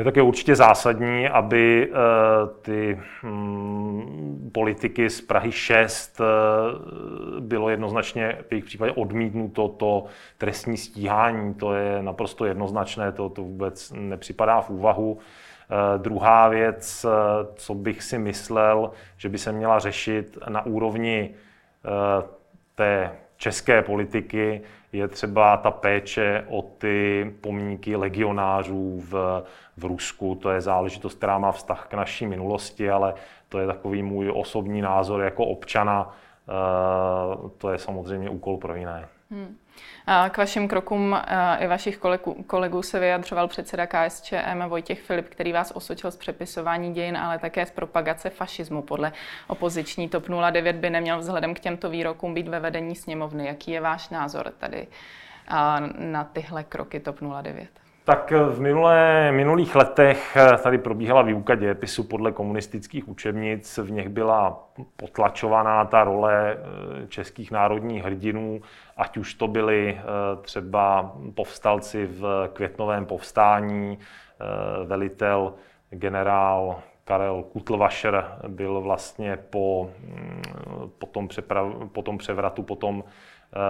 Je 0.00 0.04
také 0.04 0.22
určitě 0.22 0.56
zásadní, 0.56 1.28
aby 1.28 1.92
ty 2.62 3.00
hm, 3.22 4.50
politiky 4.52 5.10
z 5.10 5.20
Prahy 5.20 5.52
6 5.52 6.20
bylo 7.40 7.70
jednoznačně 7.70 8.38
v 8.48 8.52
jejich 8.52 8.64
případě 8.64 8.92
odmítnuto 8.92 9.68
to 9.68 10.04
trestní 10.38 10.76
stíhání. 10.76 11.54
To 11.54 11.74
je 11.74 12.02
naprosto 12.02 12.44
jednoznačné, 12.44 13.12
to, 13.12 13.28
to 13.28 13.42
vůbec 13.42 13.92
nepřipadá 13.96 14.60
v 14.60 14.70
úvahu. 14.70 15.18
Eh, 15.18 15.98
druhá 15.98 16.48
věc, 16.48 17.04
eh, 17.04 17.08
co 17.54 17.74
bych 17.74 18.02
si 18.02 18.18
myslel, 18.18 18.90
že 19.16 19.28
by 19.28 19.38
se 19.38 19.52
měla 19.52 19.78
řešit 19.78 20.38
na 20.48 20.66
úrovni 20.66 21.30
eh, 21.30 22.22
té 22.74 23.12
české 23.36 23.82
politiky, 23.82 24.60
je 24.92 25.08
třeba 25.08 25.56
ta 25.56 25.70
péče 25.70 26.44
o 26.48 26.62
ty 26.62 27.34
pomníky 27.40 27.96
legionářů 27.96 29.00
v, 29.10 29.42
v 29.76 29.84
Rusku. 29.84 30.34
To 30.34 30.50
je 30.50 30.60
záležitost, 30.60 31.14
která 31.14 31.38
má 31.38 31.52
vztah 31.52 31.86
k 31.88 31.94
naší 31.94 32.26
minulosti, 32.26 32.90
ale 32.90 33.14
to 33.48 33.58
je 33.58 33.66
takový 33.66 34.02
můj 34.02 34.32
osobní 34.34 34.80
názor 34.80 35.20
jako 35.20 35.46
občana. 35.46 36.14
To 37.58 37.70
je 37.70 37.78
samozřejmě 37.78 38.30
úkol 38.30 38.56
pro 38.56 38.74
jiné. 38.74 39.08
Hmm. 39.30 39.56
K 40.30 40.38
vašim 40.38 40.68
krokům 40.68 41.18
i 41.58 41.66
vašich 41.66 41.98
kolegů, 41.98 42.42
kolegů 42.46 42.82
se 42.82 43.00
vyjadřoval 43.00 43.48
předseda 43.48 43.86
KSČM 43.86 44.62
Vojtěch 44.68 45.00
Filip, 45.00 45.28
který 45.28 45.52
vás 45.52 45.72
osočil 45.74 46.10
z 46.10 46.16
přepisování 46.16 46.94
dějin, 46.94 47.16
ale 47.16 47.38
také 47.38 47.66
z 47.66 47.70
propagace 47.70 48.30
fašismu. 48.30 48.82
Podle 48.82 49.12
opoziční 49.46 50.08
TOP 50.08 50.28
09 50.50 50.76
by 50.76 50.90
neměl 50.90 51.18
vzhledem 51.18 51.54
k 51.54 51.60
těmto 51.60 51.90
výrokům 51.90 52.34
být 52.34 52.48
ve 52.48 52.60
vedení 52.60 52.96
sněmovny. 52.96 53.46
Jaký 53.46 53.70
je 53.70 53.80
váš 53.80 54.08
názor 54.08 54.52
tady 54.58 54.86
na 55.98 56.24
tyhle 56.24 56.64
kroky 56.64 57.00
TOP 57.00 57.16
09? 57.42 57.79
Tak 58.04 58.32
v 58.32 58.60
minulé, 58.60 59.32
minulých 59.32 59.74
letech 59.74 60.36
eh, 60.36 60.56
tady 60.56 60.78
probíhala 60.78 61.22
výuka 61.22 61.54
dějepisu 61.54 62.04
podle 62.04 62.32
komunistických 62.32 63.08
učebnic. 63.08 63.78
V 63.78 63.90
nich 63.90 64.08
byla 64.08 64.68
potlačovaná 64.96 65.84
ta 65.84 66.04
role 66.04 66.56
eh, 66.56 67.06
českých 67.06 67.50
národních 67.50 68.04
hrdinů, 68.04 68.60
ať 68.96 69.16
už 69.16 69.34
to 69.34 69.48
byli 69.48 69.98
eh, 69.98 70.02
třeba 70.42 71.12
povstalci 71.34 72.06
v 72.06 72.48
květnovém 72.52 73.06
povstání, 73.06 73.98
velitel 74.84 75.54
generál 75.90 76.78
Karel 77.04 77.42
Kutlvašer 77.42 78.24
byl 78.48 78.80
vlastně 78.80 79.38
po, 79.50 79.90
mm, 79.98 80.42
po, 80.98 81.06
tom, 81.06 81.28
přeprav, 81.28 81.66
po 81.92 82.02
tom 82.02 82.18
převratu 82.18 82.62
potom 82.62 83.04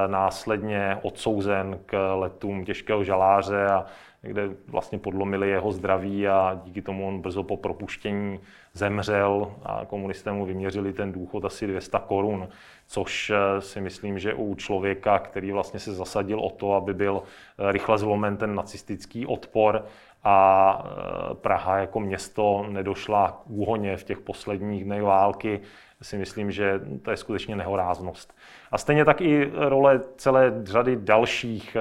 následně 0.07 0.99
odsouzen 1.03 1.79
k 1.87 2.15
letům 2.15 2.65
těžkého 2.65 3.05
žaláře 3.05 3.67
a 3.67 3.87
kde 4.23 4.51
vlastně 4.67 4.99
podlomili 4.99 5.51
jeho 5.51 5.73
zdraví 5.73 6.29
a 6.29 6.61
díky 6.65 6.83
tomu 6.83 7.09
on 7.09 7.21
brzo 7.21 7.43
po 7.43 7.57
propuštění 7.57 8.41
zemřel 8.73 9.55
a 9.63 9.85
komunisté 9.85 10.33
mu 10.33 10.47
vyměřili 10.47 10.93
ten 10.93 11.13
důchod 11.13 11.45
asi 11.45 11.67
200 11.67 11.99
korun, 12.07 12.49
což 12.87 13.31
eh, 13.31 13.61
si 13.61 13.81
myslím, 13.81 14.19
že 14.19 14.35
u 14.35 14.55
člověka, 14.55 15.19
který 15.19 15.53
vlastně 15.53 15.81
se 15.81 15.93
zasadil 15.93 16.41
o 16.41 16.51
to, 16.51 16.75
aby 16.75 16.95
byl 16.95 17.23
eh, 17.23 17.73
rychle 17.73 17.99
zlomen 17.99 18.37
ten 18.37 18.55
nacistický 18.55 19.27
odpor 19.27 19.85
a 20.25 20.79
eh, 20.85 21.35
Praha 21.35 21.79
jako 21.79 22.01
město 22.01 22.67
nedošla 22.69 23.31
k 23.31 23.51
úhoně 23.51 23.97
v 23.97 24.05
těch 24.05 24.21
posledních 24.21 24.85
dnech 24.85 25.03
války, 25.03 25.61
si 26.03 26.19
myslím, 26.19 26.51
že 26.51 26.81
to 27.03 27.11
je 27.11 27.17
skutečně 27.17 27.57
nehoráznost. 27.57 28.35
A 28.73 28.79
stejně 28.79 29.05
tak 29.05 29.21
i 29.21 29.51
role 29.55 30.01
celé 30.17 30.53
řady 30.65 30.97
dalších 30.97 31.77
eh, 31.77 31.81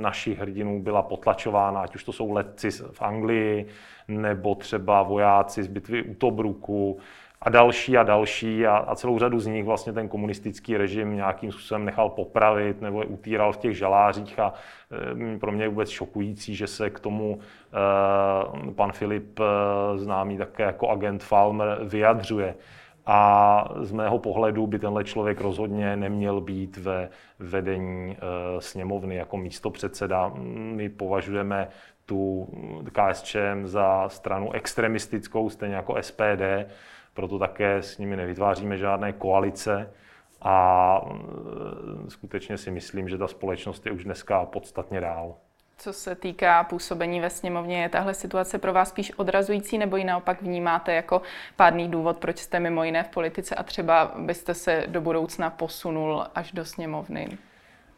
našich 0.00 0.38
hrdinů 0.38 0.82
byla 0.82 1.02
potlačována, 1.02 1.80
ať 1.80 1.94
už 1.94 2.04
to 2.04 2.12
jsou 2.12 2.32
letci 2.32 2.70
v 2.70 3.02
Anglii, 3.02 3.66
nebo 4.08 4.54
třeba 4.54 5.02
vojáci 5.02 5.62
z 5.62 5.66
bitvy 5.66 6.02
u 6.02 6.14
Tobruku 6.14 6.98
a 7.42 7.50
další 7.50 7.96
a 7.96 8.02
další 8.02 8.66
a, 8.66 8.76
a 8.76 8.94
celou 8.94 9.18
řadu 9.18 9.40
z 9.40 9.46
nich 9.46 9.64
vlastně 9.64 9.92
ten 9.92 10.08
komunistický 10.08 10.76
režim 10.76 11.16
nějakým 11.16 11.52
způsobem 11.52 11.84
nechal 11.84 12.08
popravit 12.08 12.80
nebo 12.80 13.00
je 13.00 13.06
utíral 13.06 13.52
v 13.52 13.56
těch 13.56 13.76
žalářích 13.78 14.38
a 14.38 14.52
e, 15.34 15.38
pro 15.38 15.52
mě 15.52 15.64
je 15.64 15.68
vůbec 15.68 15.88
šokující, 15.88 16.54
že 16.54 16.66
se 16.66 16.90
k 16.90 17.00
tomu 17.00 17.38
e, 17.38 18.72
pan 18.72 18.92
Filip, 18.92 19.40
e, 19.40 19.44
známý 19.98 20.38
také 20.38 20.62
jako 20.62 20.88
agent 20.88 21.22
Falmer, 21.22 21.78
vyjadřuje. 21.84 22.54
A 23.06 23.64
z 23.80 23.92
mého 23.92 24.18
pohledu 24.18 24.66
by 24.66 24.78
tenhle 24.78 25.04
člověk 25.04 25.40
rozhodně 25.40 25.96
neměl 25.96 26.40
být 26.40 26.76
ve 26.76 27.08
vedení 27.38 28.16
e, 28.16 28.60
sněmovny 28.60 29.16
jako 29.16 29.36
místo 29.36 29.70
předseda. 29.70 30.32
My 30.74 30.88
považujeme 30.88 31.68
tu 32.06 32.48
KSČM 32.92 33.62
za 33.64 34.08
stranu 34.08 34.52
extremistickou, 34.52 35.50
stejně 35.50 35.74
jako 35.74 36.02
SPD, 36.02 36.42
proto 37.14 37.38
také 37.38 37.76
s 37.76 37.98
nimi 37.98 38.16
nevytváříme 38.16 38.76
žádné 38.76 39.12
koalice. 39.12 39.90
A 40.42 41.00
e, 42.06 42.10
skutečně 42.10 42.58
si 42.58 42.70
myslím, 42.70 43.08
že 43.08 43.18
ta 43.18 43.28
společnost 43.28 43.86
je 43.86 43.92
už 43.92 44.04
dneska 44.04 44.44
podstatně 44.44 45.00
dál. 45.00 45.34
Co 45.78 45.92
se 45.92 46.14
týká 46.14 46.64
působení 46.64 47.20
ve 47.20 47.30
sněmovně, 47.30 47.82
je 47.82 47.88
tahle 47.88 48.14
situace 48.14 48.58
pro 48.58 48.72
vás 48.72 48.88
spíš 48.88 49.12
odrazující 49.16 49.78
nebo 49.78 49.96
ji 49.96 50.04
naopak 50.04 50.42
vnímáte 50.42 50.94
jako 50.94 51.22
pádný 51.56 51.88
důvod, 51.88 52.18
proč 52.18 52.38
jste 52.38 52.60
mimo 52.60 52.84
jiné 52.84 53.02
v 53.02 53.08
politice 53.08 53.54
a 53.54 53.62
třeba 53.62 54.12
byste 54.18 54.54
se 54.54 54.84
do 54.86 55.00
budoucna 55.00 55.50
posunul 55.50 56.24
až 56.34 56.52
do 56.52 56.64
sněmovny? 56.64 57.38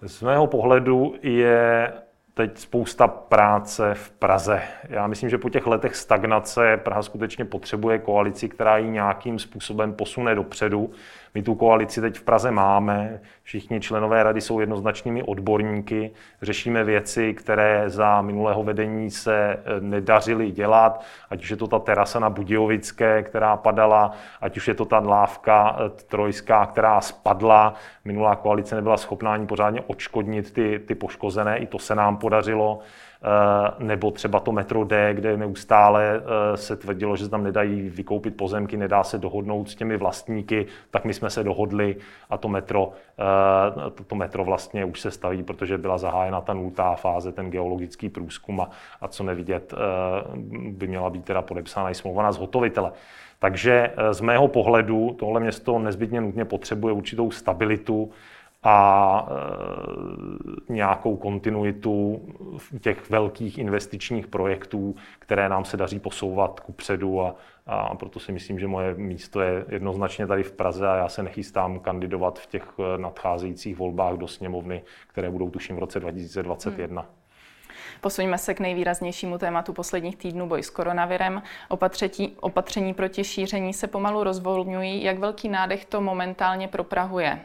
Z 0.07 0.23
mého 0.23 0.47
pohledu 0.47 1.15
je 1.23 1.93
teď 2.35 2.59
spousta 2.59 3.09
práce 3.09 3.95
v 3.95 4.11
Praze. 4.11 4.63
Já 4.89 5.07
myslím, 5.07 5.31
že 5.31 5.39
po 5.39 5.51
těch 5.51 5.67
letech 5.67 5.97
stagnace 5.97 6.77
Praha 6.77 7.03
skutečně 7.03 7.45
potřebuje 7.45 7.99
koalici, 7.99 8.49
která 8.49 8.79
ji 8.79 8.91
nějakým 8.91 9.39
způsobem 9.39 9.93
posune 9.93 10.35
dopředu. 10.35 10.91
My 11.35 11.43
tu 11.43 11.55
koalici 11.55 12.01
teď 12.01 12.19
v 12.19 12.23
Praze 12.23 12.51
máme, 12.51 13.21
všichni 13.43 13.81
členové 13.81 14.23
rady 14.23 14.41
jsou 14.41 14.61
jednoznačnými 14.61 15.23
odborníky, 15.23 16.11
řešíme 16.43 16.85
věci, 16.85 17.35
které 17.35 17.91
za 17.91 18.23
minulého 18.23 18.63
vedení 18.63 19.11
se 19.11 19.35
eh, 19.37 19.81
nedařily 19.81 20.51
dělat, 20.51 21.05
ať 21.31 21.43
už 21.43 21.51
je 21.51 21.57
to 21.57 21.67
ta 21.67 21.79
terasa 21.79 22.19
na 22.19 22.31
Budějovické, 22.31 23.23
která 23.23 23.57
padala, 23.57 24.13
ať 24.41 24.57
už 24.57 24.69
je 24.69 24.75
to 24.75 24.85
ta 24.85 24.99
lávka 24.99 25.77
eh, 25.79 25.91
trojská, 26.09 26.67
která 26.67 27.01
spadla. 27.01 27.75
Minulá 28.05 28.37
koalice 28.37 28.75
nebyla 28.75 28.97
schopná 28.97 29.33
ani 29.33 29.47
pořádně 29.47 29.81
odškodnit 29.87 30.53
ty, 30.53 30.79
ty 30.79 30.95
poškozené, 30.95 31.59
i 31.59 31.67
to 31.67 31.79
se 31.79 31.95
nám 31.95 32.17
podařilo. 32.17 32.81
Eh, 33.25 33.71
nebo 33.79 34.11
třeba 34.11 34.41
to 34.41 34.53
metro 34.53 34.85
D, 34.85 35.15
kde 35.15 35.37
neustále 35.37 36.17
eh, 36.17 36.57
se 36.57 36.77
tvrdilo, 36.77 37.17
že 37.17 37.25
se 37.25 37.31
tam 37.31 37.45
nedají 37.45 37.89
vykoupit 37.89 38.37
pozemky, 38.37 38.77
nedá 38.77 39.05
se 39.05 39.19
dohodnout 39.19 39.71
s 39.71 39.75
těmi 39.75 39.97
vlastníky, 39.97 40.67
tak 40.91 41.05
my 41.05 41.15
jsme 41.15 41.31
se 41.31 41.45
dohodli 41.45 41.97
a 42.31 42.37
to 42.37 42.49
metro, 42.49 42.93
eh, 43.19 43.91
to, 43.91 44.05
to 44.05 44.15
metro 44.15 44.45
vlastně 44.45 44.85
už 44.85 45.01
se 45.01 45.11
staví, 45.11 45.43
protože 45.43 45.79
byla 45.79 45.99
zahájena 45.99 46.41
ta 46.41 46.55
nultá 46.55 46.95
fáze, 46.95 47.33
ten 47.33 47.51
geologický 47.51 48.09
průzkum 48.09 48.61
a, 48.61 48.71
a 49.01 49.09
co 49.09 49.25
nevidět, 49.25 49.75
by 50.71 50.87
měla 50.87 51.11
být 51.11 51.25
teda 51.25 51.43
podepsána 51.43 51.91
i 51.91 51.95
smlouva 51.95 52.23
na 52.23 52.33
zhotovitele. 52.33 52.93
Takže 53.39 53.91
z 54.11 54.21
mého 54.21 54.49
pohledu 54.49 55.17
tohle 55.19 55.41
město 55.41 55.79
nezbytně 55.79 56.21
nutně 56.21 56.45
potřebuje 56.45 56.95
určitou 56.95 57.31
stabilitu, 57.31 58.11
a 58.63 59.29
e, 59.29 60.73
nějakou 60.73 61.17
kontinuitu 61.17 62.23
těch 62.81 63.11
velkých 63.11 63.59
investičních 63.59 64.27
projektů, 64.27 64.95
které 65.19 65.49
nám 65.49 65.65
se 65.65 65.77
daří 65.77 66.01
posouvat 66.01 66.61
ku 66.61 66.73
předu 66.73 67.21
a, 67.21 67.37
a 67.67 67.95
proto 67.95 68.21
si 68.21 68.33
myslím, 68.33 68.59
že 68.59 68.67
moje 68.67 68.95
místo 68.95 69.41
je 69.41 69.65
jednoznačně 69.69 70.27
tady 70.27 70.43
v 70.43 70.53
Praze 70.53 70.89
a 70.89 70.97
já 70.97 71.09
se 71.09 71.23
nechystám 71.23 71.81
kandidovat 71.81 72.39
v 72.39 72.47
těch 72.47 72.63
e, 72.79 72.99
nadcházejících 72.99 73.77
volbách 73.77 74.15
do 74.15 74.29
sněmovny, 74.29 74.83
které 75.07 75.31
budou 75.31 75.51
tuším 75.51 75.77
v 75.77 75.79
roce 75.79 76.01
2021. 76.01 77.03
Hmm. 77.03 77.11
Posuňme 78.01 78.39
se 78.39 78.55
k 78.55 78.61
nejvýraznějšímu 78.61 79.39
tématu 79.39 79.73
posledních 79.73 80.17
týdnů 80.17 80.49
boj 80.49 80.63
s 80.63 80.71
koronavirem. 80.71 81.43
Opatření, 81.69 82.37
opatření 82.41 82.95
proti 82.95 83.25
šíření 83.25 83.73
se 83.73 83.87
pomalu 83.87 84.25
rozvolňují. 84.25 85.03
Jak 85.05 85.19
velký 85.19 85.49
nádech 85.49 85.85
to 85.85 86.01
momentálně 86.01 86.69
pro 86.69 86.85
Prahu 86.85 87.19
je? 87.19 87.41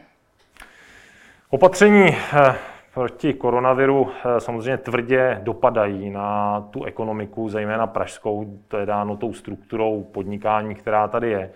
Opatření 1.50 2.08
eh, 2.08 2.54
proti 2.94 3.34
koronaviru 3.34 4.10
eh, 4.10 4.40
samozřejmě 4.40 4.76
tvrdě 4.76 5.40
dopadají 5.42 6.10
na 6.10 6.60
tu 6.70 6.84
ekonomiku, 6.84 7.48
zejména 7.48 7.86
pražskou, 7.86 8.58
to 8.68 8.76
je 8.76 8.86
dáno 8.86 9.16
tou 9.16 9.32
strukturou 9.32 10.02
podnikání, 10.02 10.74
která 10.74 11.08
tady 11.08 11.30
je. 11.30 11.50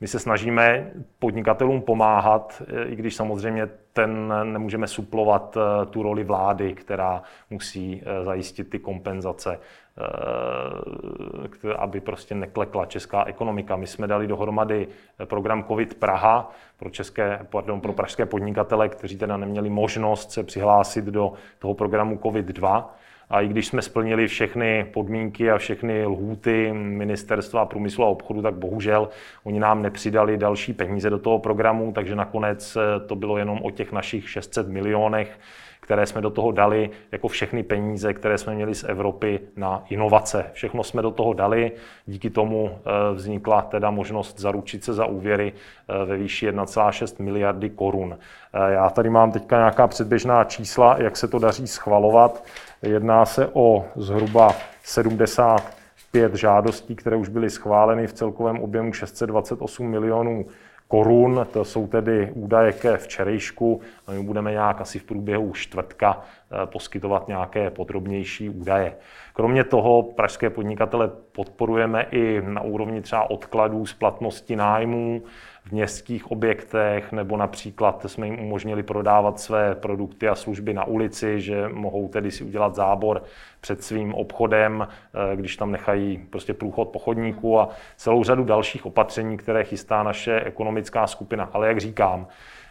My 0.00 0.08
se 0.08 0.18
snažíme 0.18 0.90
podnikatelům 1.18 1.82
pomáhat, 1.82 2.62
eh, 2.66 2.84
i 2.84 2.96
když 2.96 3.14
samozřejmě 3.14 3.68
ten 3.96 4.32
nemůžeme 4.52 4.86
suplovat 4.86 5.56
tu 5.90 6.02
roli 6.02 6.24
vlády, 6.24 6.74
která 6.74 7.22
musí 7.50 8.02
zajistit 8.24 8.70
ty 8.70 8.78
kompenzace. 8.78 9.58
Eh, 9.98 11.74
aby 11.74 12.00
prostě 12.00 12.34
neklekla 12.34 12.86
česká 12.86 13.24
ekonomika. 13.24 13.76
My 13.76 13.86
jsme 13.86 14.06
dali 14.06 14.26
dohromady 14.26 14.88
program 15.24 15.64
COVID 15.64 15.94
Praha 15.94 16.52
pro, 16.76 16.90
české, 16.90 17.46
pardon, 17.50 17.80
pro 17.80 17.92
pražské 17.92 18.26
podnikatele, 18.26 18.88
kteří 18.88 19.18
teda 19.18 19.36
neměli 19.36 19.70
možnost 19.70 20.30
se 20.30 20.42
přihlásit 20.44 21.04
do 21.04 21.32
toho 21.58 21.74
programu 21.74 22.18
COVID 22.22 22.46
2 22.46 22.96
A 23.30 23.40
i 23.40 23.48
když 23.48 23.66
jsme 23.66 23.82
splnili 23.82 24.28
všechny 24.28 24.86
podmínky 24.92 25.50
a 25.50 25.58
všechny 25.58 26.06
lhůty 26.06 26.72
ministerstva 26.72 27.66
průmyslu 27.66 28.04
a 28.04 28.08
obchodu, 28.08 28.42
tak 28.42 28.54
bohužel 28.54 29.08
oni 29.44 29.60
nám 29.60 29.82
nepřidali 29.82 30.38
další 30.38 30.72
peníze 30.72 31.10
do 31.10 31.18
toho 31.18 31.38
programu, 31.38 31.92
takže 31.92 32.14
nakonec 32.14 32.76
to 33.06 33.16
bylo 33.16 33.38
jenom 33.38 33.58
o 33.62 33.70
těch 33.70 33.92
našich 33.92 34.30
600 34.30 34.68
milionech, 34.68 35.38
které 35.86 36.06
jsme 36.06 36.20
do 36.20 36.30
toho 36.30 36.52
dali, 36.52 36.90
jako 37.12 37.28
všechny 37.28 37.62
peníze, 37.62 38.14
které 38.14 38.38
jsme 38.38 38.54
měli 38.54 38.74
z 38.74 38.84
Evropy 38.84 39.40
na 39.56 39.84
inovace. 39.88 40.46
Všechno 40.52 40.84
jsme 40.84 41.02
do 41.02 41.10
toho 41.10 41.32
dali, 41.32 41.72
díky 42.06 42.30
tomu 42.30 42.70
eh, 42.70 43.14
vznikla 43.14 43.62
teda 43.62 43.90
možnost 43.90 44.40
zaručit 44.40 44.84
se 44.84 44.94
za 44.94 45.06
úvěry 45.06 45.52
eh, 45.52 46.04
ve 46.04 46.16
výši 46.16 46.50
1,6 46.50 47.22
miliardy 47.22 47.70
korun. 47.70 48.18
Eh, 48.18 48.72
já 48.72 48.90
tady 48.90 49.10
mám 49.10 49.32
teďka 49.32 49.56
nějaká 49.56 49.86
předběžná 49.86 50.44
čísla, 50.44 50.96
jak 50.98 51.16
se 51.16 51.28
to 51.28 51.38
daří 51.38 51.66
schvalovat. 51.66 52.44
Jedná 52.82 53.24
se 53.24 53.48
o 53.52 53.84
zhruba 53.96 54.54
75 54.82 56.34
žádostí, 56.34 56.96
které 56.96 57.16
už 57.16 57.28
byly 57.28 57.50
schváleny 57.50 58.06
v 58.06 58.12
celkovém 58.12 58.58
objemu 58.58 58.92
628 58.92 59.86
milionů 59.86 60.46
korun. 60.88 61.46
To 61.52 61.64
jsou 61.64 61.86
tedy 61.86 62.30
údaje 62.34 62.72
ke 62.72 62.96
včerejšku. 62.96 63.80
My 64.12 64.22
budeme 64.22 64.50
nějak 64.50 64.80
asi 64.80 64.98
v 64.98 65.04
průběhu 65.04 65.52
čtvrtka 65.52 66.20
eh, 66.20 66.66
poskytovat 66.66 67.28
nějaké 67.28 67.70
podrobnější 67.70 68.48
údaje. 68.48 68.96
Kromě 69.34 69.64
toho 69.64 70.02
pražské 70.02 70.50
podnikatele 70.50 71.10
podporujeme 71.32 72.06
i 72.10 72.42
na 72.44 72.60
úrovni 72.60 73.02
třeba 73.02 73.30
odkladů 73.30 73.86
splatnosti 73.86 74.56
nájmů, 74.56 75.22
v 75.66 75.72
městských 75.72 76.30
objektech, 76.30 77.12
nebo 77.12 77.36
například 77.36 78.04
jsme 78.06 78.26
jim 78.26 78.40
umožnili 78.40 78.82
prodávat 78.82 79.40
své 79.40 79.74
produkty 79.74 80.28
a 80.28 80.34
služby 80.34 80.74
na 80.74 80.84
ulici, 80.84 81.40
že 81.40 81.68
mohou 81.68 82.08
tedy 82.08 82.30
si 82.30 82.44
udělat 82.44 82.74
zábor 82.74 83.22
před 83.60 83.82
svým 83.82 84.14
obchodem, 84.14 84.88
eh, 85.32 85.36
když 85.36 85.56
tam 85.56 85.72
nechají 85.72 86.18
prostě 86.30 86.54
průchod 86.54 86.88
po 86.88 86.98
chodníku 86.98 87.60
a 87.60 87.68
celou 87.96 88.24
řadu 88.24 88.44
dalších 88.44 88.86
opatření, 88.86 89.36
které 89.36 89.64
chystá 89.64 90.02
naše 90.02 90.40
ekonomická 90.40 91.06
skupina. 91.06 91.50
Ale 91.52 91.68
jak 91.68 91.80
říkám, 91.80 92.26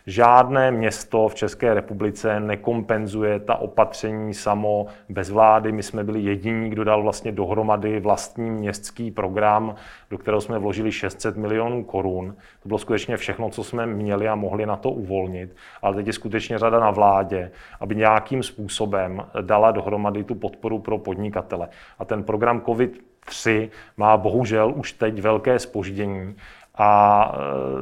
Žádné 0.08 0.72
město 0.72 1.28
v 1.28 1.36
České 1.36 1.74
republice 1.74 2.40
nekompenzuje 2.40 3.40
ta 3.40 3.56
opatření 3.56 4.34
samo 4.34 4.86
bez 5.10 5.30
vlády. 5.30 5.72
My 5.72 5.84
jsme 5.84 6.04
byli 6.04 6.22
jediní, 6.22 6.70
kdo 6.70 6.84
dal 6.84 7.04
vlastně 7.04 7.32
dohromady 7.32 8.00
vlastní 8.00 8.50
městský 8.50 9.12
program, 9.12 9.76
do 10.10 10.18
kterého 10.18 10.42
jsme 10.42 10.60
vložili 10.60 10.92
600 10.92 11.38
milionů 11.38 11.84
korun. 11.84 12.36
To 12.64 12.68
bylo 12.68 12.80
skutečně 12.80 13.18
všechno, 13.18 13.50
co 13.50 13.64
jsme 13.64 13.86
měli 13.86 14.28
a 14.28 14.36
mohli 14.36 14.66
na 14.66 14.76
to 14.76 14.92
uvolnit. 14.92 15.56
Ale 15.82 15.96
teď 15.96 16.08
je 16.08 16.14
skutečně 16.14 16.58
řada 16.58 16.80
na 16.80 16.92
vládě, 16.92 17.52
aby 17.80 17.96
nějakým 17.96 18.44
způsobem 18.44 19.26
dala 19.42 19.72
dohromady 19.72 20.24
tu 20.24 20.36
podporu 20.36 20.75
pro 20.80 20.98
podnikatele. 20.98 21.70
A 22.00 22.06
ten 22.06 22.24
program 22.24 22.62
COVID 22.62 23.06
3 23.26 23.70
má 23.98 24.18
bohužel 24.18 24.74
už 24.76 24.94
teď 24.94 25.22
velké 25.22 25.60
spoždění 25.60 26.36
a 26.78 27.32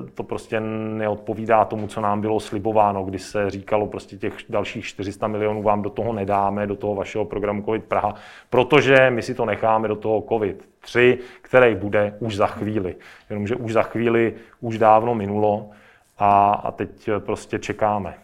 e, 0.08 0.12
to 0.12 0.24
prostě 0.24 0.60
neodpovídá 0.60 1.66
tomu, 1.66 1.88
co 1.88 2.02
nám 2.02 2.22
bylo 2.22 2.40
slibováno, 2.40 3.04
kdy 3.04 3.20
se 3.20 3.50
říkalo 3.50 3.88
prostě 3.88 4.18
těch 4.18 4.34
dalších 4.50 4.86
400 4.86 5.28
milionů 5.28 5.64
vám 5.64 5.82
do 5.82 5.90
toho 5.90 6.14
nedáme, 6.14 6.68
do 6.68 6.76
toho 6.76 6.96
vašeho 6.96 7.26
programu 7.26 7.64
COVID 7.64 7.84
Praha, 7.84 8.16
protože 8.50 9.10
my 9.10 9.22
si 9.22 9.36
to 9.36 9.46
necháme 9.46 9.88
do 9.88 9.96
toho 9.96 10.24
COVID 10.30 10.70
3, 10.80 11.20
který 11.42 11.76
bude 11.76 12.16
už 12.20 12.36
za 12.36 12.48
chvíli. 12.48 12.96
Jenomže 13.30 13.56
už 13.56 13.74
za 13.74 13.84
chvíli 13.84 14.34
už 14.62 14.78
dávno 14.78 15.16
minulo 15.16 15.70
a, 16.18 16.54
a 16.54 16.72
teď 16.72 17.10
prostě 17.20 17.60
čekáme. 17.60 18.23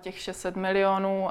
Těch 0.00 0.18
600 0.18 0.56
milionů, 0.56 1.28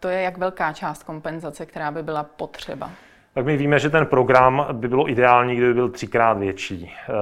to 0.00 0.08
je 0.08 0.22
jak 0.22 0.38
velká 0.38 0.72
část 0.72 1.02
kompenzace, 1.02 1.66
která 1.66 1.90
by 1.90 2.02
byla 2.02 2.22
potřeba? 2.22 2.90
tak 3.34 3.44
my 3.46 3.56
víme, 3.56 3.78
že 3.78 3.90
ten 3.90 4.06
program 4.06 4.66
by 4.72 4.88
bylo 4.88 5.10
ideální, 5.10 5.56
kdyby 5.56 5.74
byl 5.74 5.88
třikrát 5.88 6.38
větší. 6.38 6.92
Eh, 6.92 7.12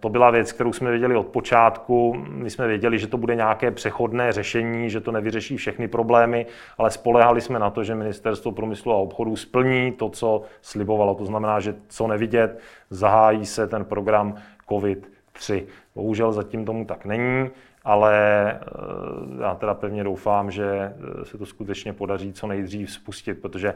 to 0.00 0.08
byla 0.08 0.30
věc, 0.30 0.52
kterou 0.52 0.72
jsme 0.72 0.90
věděli 0.90 1.16
od 1.16 1.26
počátku. 1.26 2.14
My 2.28 2.50
jsme 2.50 2.66
věděli, 2.66 2.98
že 2.98 3.06
to 3.06 3.16
bude 3.16 3.34
nějaké 3.34 3.70
přechodné 3.70 4.32
řešení, 4.32 4.90
že 4.90 5.00
to 5.00 5.12
nevyřeší 5.12 5.56
všechny 5.56 5.88
problémy, 5.88 6.46
ale 6.78 6.90
spolehali 6.90 7.40
jsme 7.40 7.58
na 7.58 7.70
to, 7.70 7.84
že 7.84 7.94
Ministerstvo 7.94 8.52
průmyslu 8.52 8.92
a 8.92 8.96
obchodu 8.96 9.36
splní 9.36 9.92
to, 9.92 10.08
co 10.08 10.42
slibovalo. 10.62 11.14
To 11.14 11.24
znamená, 11.24 11.60
že 11.60 11.74
co 11.88 12.06
nevidět, 12.06 12.60
zahájí 12.90 13.46
se 13.46 13.66
ten 13.66 13.84
program 13.84 14.34
COVID 14.68 15.10
3. 15.32 15.66
Bohužel 15.94 16.32
zatím 16.32 16.64
tomu 16.64 16.84
tak 16.84 17.04
není 17.04 17.50
ale 17.88 18.52
eh, 18.52 19.42
já 19.42 19.54
teda 19.54 19.74
pevně 19.74 20.04
doufám, 20.04 20.50
že 20.50 20.66
eh, 20.66 21.24
se 21.24 21.38
to 21.38 21.46
skutečně 21.46 21.92
podaří 21.92 22.32
co 22.32 22.46
nejdřív 22.46 22.92
spustit, 22.92 23.34
protože 23.34 23.74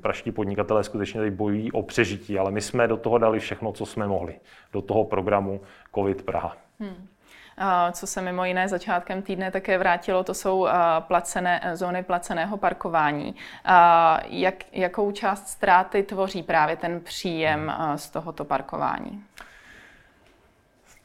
praští 0.00 0.32
podnikatelé 0.32 0.84
skutečně 0.84 1.20
tady 1.20 1.30
bojují 1.30 1.72
o 1.72 1.82
přežití, 1.82 2.38
ale 2.38 2.50
my 2.50 2.60
jsme 2.60 2.88
do 2.88 2.96
toho 2.96 3.18
dali 3.18 3.40
všechno, 3.40 3.72
co 3.72 3.86
jsme 3.86 4.06
mohli, 4.06 4.34
do 4.72 4.82
toho 4.82 5.04
programu 5.04 5.60
COVID 5.94 6.22
Praha. 6.22 6.56
Hmm. 6.80 7.06
Co 7.92 8.06
se 8.06 8.22
mimo 8.22 8.44
jiné 8.44 8.68
začátkem 8.68 9.22
týdne 9.22 9.50
také 9.50 9.78
vrátilo, 9.78 10.24
to 10.24 10.34
jsou 10.34 10.68
placené, 11.00 11.60
zóny 11.74 12.02
placeného 12.02 12.56
parkování. 12.56 13.34
Jak, 14.26 14.54
jakou 14.72 15.12
část 15.12 15.48
ztráty 15.48 16.02
tvoří 16.02 16.42
právě 16.42 16.76
ten 16.76 17.00
příjem 17.00 17.72
z 17.96 18.10
tohoto 18.10 18.44
parkování? 18.44 19.24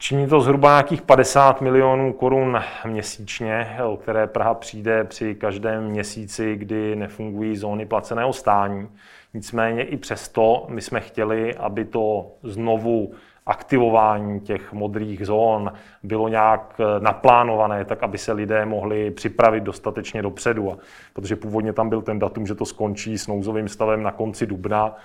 Činí 0.06 0.26
to 0.26 0.40
zhruba 0.40 0.68
nějakých 0.68 1.02
50 1.02 1.60
milionů 1.60 2.12
korun 2.12 2.60
měsíčně, 2.86 3.76
o 3.84 3.96
které 3.96 4.26
Praha 4.26 4.54
přijde 4.54 5.04
při 5.04 5.34
každém 5.34 5.84
měsíci, 5.84 6.56
kdy 6.56 6.96
nefungují 6.96 7.56
zóny 7.56 7.86
placeného 7.86 8.32
stání. 8.32 8.88
Nicméně 9.34 9.82
i 9.82 9.96
přesto 9.96 10.66
my 10.68 10.80
jsme 10.80 11.00
chtěli, 11.00 11.54
aby 11.54 11.84
to 11.84 12.30
znovu 12.42 13.12
aktivování 13.46 14.40
těch 14.40 14.72
modrých 14.72 15.26
zón 15.26 15.72
bylo 16.02 16.28
nějak 16.28 16.80
naplánované, 16.98 17.84
tak 17.84 18.02
aby 18.02 18.18
se 18.18 18.32
lidé 18.32 18.66
mohli 18.66 19.10
připravit 19.10 19.64
dostatečně 19.64 20.22
dopředu. 20.22 20.72
A 20.72 20.78
protože 21.12 21.36
původně 21.36 21.72
tam 21.72 21.88
byl 21.88 22.02
ten 22.02 22.18
datum, 22.18 22.46
že 22.46 22.54
to 22.54 22.64
skončí 22.64 23.18
s 23.18 23.26
nouzovým 23.26 23.68
stavem 23.68 24.02
na 24.02 24.12
konci 24.12 24.46
dubna, 24.46 24.96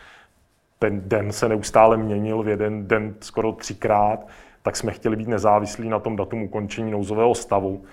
ten 0.80 1.02
den 1.06 1.32
se 1.32 1.50
neustále 1.50 1.98
měnil 1.98 2.44
v 2.44 2.48
jeden 2.48 2.88
den 2.88 3.16
skoro 3.20 3.52
třikrát, 3.52 4.28
tak 4.62 4.76
jsme 4.76 4.92
chtěli 4.92 5.16
být 5.16 5.28
nezávislí 5.28 5.90
na 5.90 6.00
tom 6.00 6.16
datum 6.16 6.44
ukončení 6.44 6.92
nouzového 6.92 7.36
stavu. 7.36 7.84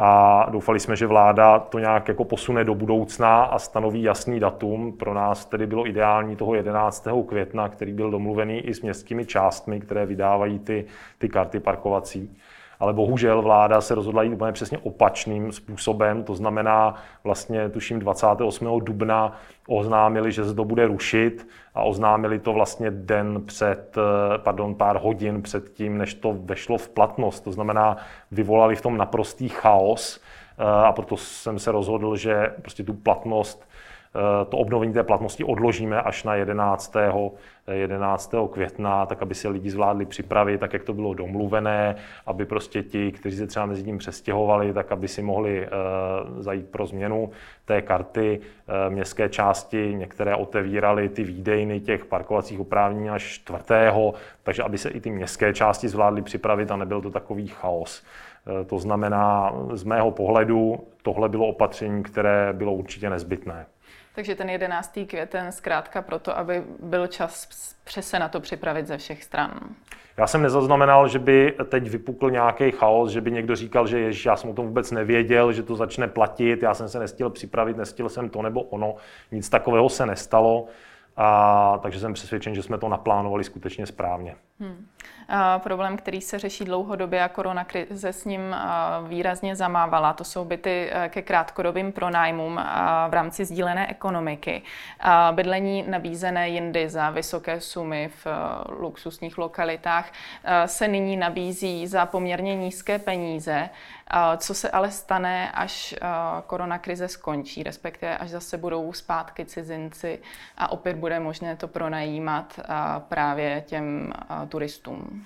A 0.00 0.46
doufali 0.50 0.80
jsme, 0.80 0.96
že 0.96 1.06
vláda 1.06 1.58
to 1.58 1.78
nějak 1.78 2.08
jako 2.08 2.24
posune 2.24 2.64
do 2.64 2.74
budoucna 2.74 3.42
a 3.42 3.58
stanoví 3.58 4.02
jasný 4.02 4.40
datum. 4.40 4.92
Pro 4.92 5.14
nás 5.14 5.44
tedy 5.44 5.66
bylo 5.66 5.86
ideální 5.86 6.36
toho 6.36 6.54
11. 6.54 7.08
května, 7.26 7.68
který 7.68 7.92
byl 7.92 8.10
domluvený 8.10 8.60
i 8.60 8.74
s 8.74 8.82
městskými 8.82 9.26
částmi, 9.26 9.80
které 9.80 10.06
vydávají 10.06 10.58
ty, 10.58 10.84
ty 11.18 11.28
karty 11.28 11.60
parkovací 11.60 12.36
ale 12.80 12.92
bohužel 12.92 13.42
vláda 13.42 13.80
se 13.80 13.94
rozhodla 13.94 14.22
jít 14.22 14.32
úplně 14.32 14.52
přesně 14.52 14.78
opačným 14.78 15.52
způsobem, 15.52 16.24
to 16.24 16.34
znamená 16.34 16.94
vlastně 17.24 17.68
tuším 17.68 17.98
28. 17.98 18.80
dubna 18.80 19.32
oznámili, 19.68 20.32
že 20.32 20.44
se 20.44 20.54
to 20.54 20.64
bude 20.64 20.86
rušit 20.86 21.48
a 21.74 21.82
oznámili 21.82 22.38
to 22.38 22.52
vlastně 22.52 22.90
den 22.90 23.42
před, 23.46 23.96
eh, 23.98 24.38
pardon, 24.38 24.74
pár 24.74 24.98
hodin 25.02 25.42
před 25.42 25.72
tím, 25.72 25.98
než 25.98 26.14
to 26.14 26.36
vešlo 26.40 26.78
v 26.78 26.88
platnost. 26.88 27.40
To 27.40 27.52
znamená, 27.52 27.96
vyvolali 28.30 28.76
v 28.76 28.82
tom 28.82 28.96
naprostý 28.96 29.48
chaos 29.48 30.20
eh, 30.58 30.64
a 30.64 30.92
proto 30.92 31.16
jsem 31.16 31.58
se 31.58 31.72
rozhodl, 31.72 32.16
že 32.16 32.54
prostě 32.62 32.84
tu 32.84 32.94
platnost 32.94 33.67
to 34.48 34.58
obnovení 34.58 34.92
té 34.92 35.02
platnosti 35.02 35.44
odložíme 35.44 36.02
až 36.02 36.24
na 36.24 36.34
11. 36.34 36.96
11. 37.72 38.34
května, 38.50 39.06
tak 39.06 39.22
aby 39.22 39.34
se 39.34 39.48
lidi 39.48 39.70
zvládli 39.70 40.06
připravit, 40.06 40.58
tak 40.58 40.72
jak 40.72 40.84
to 40.84 40.92
bylo 40.92 41.14
domluvené, 41.14 41.96
aby 42.26 42.46
prostě 42.46 42.82
ti, 42.82 43.12
kteří 43.12 43.36
se 43.36 43.46
třeba 43.46 43.66
mezi 43.66 43.82
tím 43.82 43.98
přestěhovali, 43.98 44.72
tak 44.72 44.92
aby 44.92 45.08
si 45.08 45.22
mohli 45.22 45.66
uh, 45.66 46.42
zajít 46.42 46.68
pro 46.68 46.86
změnu 46.86 47.30
té 47.64 47.82
karty. 47.82 48.40
Uh, 48.40 48.94
městské 48.94 49.28
části 49.28 49.94
některé 49.94 50.36
otevíraly 50.36 51.08
ty 51.08 51.24
výdejny 51.24 51.80
těch 51.80 52.04
parkovacích 52.04 52.60
oprávnění 52.60 53.10
až 53.10 53.22
4. 53.22 53.58
takže 54.42 54.62
aby 54.62 54.78
se 54.78 54.88
i 54.88 55.00
ty 55.00 55.10
městské 55.10 55.54
části 55.54 55.88
zvládly 55.88 56.22
připravit 56.22 56.70
a 56.70 56.76
nebyl 56.76 57.00
to 57.00 57.10
takový 57.10 57.46
chaos. 57.46 58.04
To 58.66 58.78
znamená, 58.78 59.52
z 59.72 59.84
mého 59.84 60.10
pohledu, 60.10 60.80
tohle 61.02 61.28
bylo 61.28 61.46
opatření, 61.46 62.02
které 62.02 62.52
bylo 62.52 62.72
určitě 62.72 63.10
nezbytné. 63.10 63.66
Takže 64.18 64.34
ten 64.34 64.50
11. 64.50 64.98
květen 65.06 65.52
zkrátka 65.52 66.02
proto, 66.02 66.38
aby 66.38 66.62
byl 66.80 67.06
čas 67.06 67.48
přese 67.84 68.18
na 68.18 68.28
to 68.28 68.40
připravit 68.40 68.86
ze 68.86 68.98
všech 68.98 69.24
stran. 69.24 69.60
Já 70.16 70.26
jsem 70.26 70.42
nezaznamenal, 70.42 71.08
že 71.08 71.18
by 71.18 71.54
teď 71.68 71.90
vypukl 71.90 72.30
nějaký 72.30 72.70
chaos, 72.70 73.10
že 73.10 73.20
by 73.20 73.30
někdo 73.30 73.56
říkal, 73.56 73.86
že 73.86 73.98
ježiš, 73.98 74.26
já 74.26 74.36
jsem 74.36 74.50
o 74.50 74.54
tom 74.54 74.66
vůbec 74.66 74.90
nevěděl, 74.90 75.52
že 75.52 75.62
to 75.62 75.76
začne 75.76 76.08
platit, 76.08 76.62
já 76.62 76.74
jsem 76.74 76.88
se 76.88 76.98
nestihl 76.98 77.30
připravit, 77.30 77.76
nestihl 77.76 78.08
jsem 78.08 78.28
to 78.28 78.42
nebo 78.42 78.62
ono. 78.62 78.94
Nic 79.32 79.48
takového 79.48 79.88
se 79.88 80.06
nestalo 80.06 80.66
A, 81.18 81.78
takže 81.82 82.00
jsem 82.00 82.14
přesvědčen, 82.14 82.54
že 82.54 82.62
jsme 82.62 82.78
to 82.78 82.88
naplánovali 82.88 83.44
skutečně 83.44 83.86
správně. 83.86 84.36
Hmm. 84.60 84.86
Problém, 85.58 85.96
který 85.96 86.20
se 86.20 86.38
řeší 86.38 86.64
dlouhodobě 86.64 87.22
a 87.22 87.28
korona 87.28 87.64
krize 87.64 88.12
s 88.12 88.24
ním 88.24 88.56
výrazně 89.08 89.56
zamávala, 89.56 90.12
to 90.12 90.24
jsou 90.24 90.44
byty 90.44 90.90
e, 90.92 91.08
ke 91.08 91.22
krátkodobým 91.22 91.92
pronájmům 91.92 92.60
v 93.08 93.12
rámci 93.12 93.44
sdílené 93.44 93.90
ekonomiky. 93.90 94.62
Bydlení 95.32 95.84
nabízené 95.88 96.48
jindy 96.48 96.88
za 96.88 97.10
vysoké 97.10 97.60
sumy 97.60 98.10
v 98.24 98.26
e, 98.26 98.30
luxusních 98.72 99.38
lokalitách 99.38 100.12
e, 100.44 100.68
se 100.68 100.88
nyní 100.88 101.16
nabízí 101.16 101.86
za 101.86 102.06
poměrně 102.06 102.56
nízké 102.56 102.98
peníze. 102.98 103.68
Co 104.36 104.54
se 104.54 104.70
ale 104.70 104.90
stane, 104.90 105.50
až 105.50 105.94
korona 106.46 106.78
krize 106.78 107.08
skončí, 107.08 107.62
respektive 107.62 108.18
až 108.18 108.30
zase 108.30 108.56
budou 108.58 108.92
zpátky 108.92 109.44
cizinci 109.44 110.18
a 110.56 110.72
opět 110.72 110.96
bude 110.96 111.20
možné 111.20 111.56
to 111.56 111.68
pronajímat 111.68 112.60
právě 112.98 113.64
těm 113.66 114.12
turistům? 114.48 115.24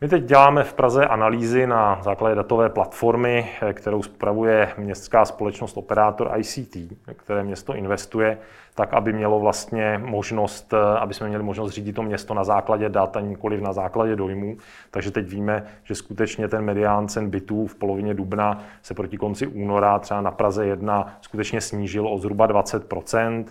My 0.00 0.08
teď 0.08 0.24
děláme 0.24 0.64
v 0.64 0.74
Praze 0.74 1.06
analýzy 1.06 1.66
na 1.66 2.00
základě 2.02 2.34
datové 2.34 2.68
platformy, 2.68 3.50
kterou 3.72 4.02
spravuje 4.02 4.72
městská 4.78 5.24
společnost 5.24 5.76
operátor 5.76 6.32
ICT, 6.36 6.76
které 7.16 7.42
město 7.42 7.74
investuje, 7.74 8.38
tak 8.74 8.94
aby 8.94 9.12
mělo 9.12 9.40
vlastně 9.40 10.00
možnost, 10.04 10.74
aby 10.98 11.14
jsme 11.14 11.28
měli 11.28 11.42
možnost 11.42 11.72
řídit 11.72 11.92
to 11.92 12.02
město 12.02 12.34
na 12.34 12.44
základě 12.44 12.88
dat 12.88 13.16
a 13.16 13.20
nikoli 13.20 13.60
na 13.60 13.72
základě 13.72 14.16
dojmů. 14.16 14.56
Takže 14.90 15.10
teď 15.10 15.26
víme, 15.26 15.66
že 15.84 15.94
skutečně 15.94 16.48
ten 16.48 16.64
medián 16.64 17.08
cen 17.08 17.30
bytů 17.30 17.66
v 17.66 17.74
polovině 17.74 18.14
dubna 18.14 18.58
se 18.82 18.94
proti 18.94 19.16
konci 19.16 19.46
února 19.46 19.98
třeba 19.98 20.20
na 20.20 20.30
Praze 20.30 20.66
1 20.66 21.18
skutečně 21.20 21.60
snížil 21.60 22.08
o 22.08 22.18
zhruba 22.18 22.46
20 22.46 22.92
Eh, 22.92 23.44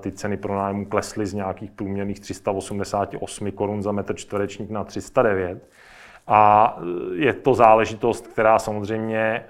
ty 0.00 0.12
ceny 0.12 0.36
pronájmu 0.36 0.86
klesly 0.86 1.26
z 1.26 1.34
nějakých 1.34 1.70
průměrných 1.70 2.20
388 2.20 3.50
korun 3.50 3.82
za 3.82 3.92
metr 3.92 4.14
čtverečník 4.14 4.70
na 4.70 4.84
309. 4.84 5.68
A 6.26 6.76
eh, 6.78 7.14
je 7.14 7.32
to 7.32 7.54
záležitost, 7.54 8.26
která 8.26 8.58
samozřejmě 8.58 9.18
eh, 9.18 9.44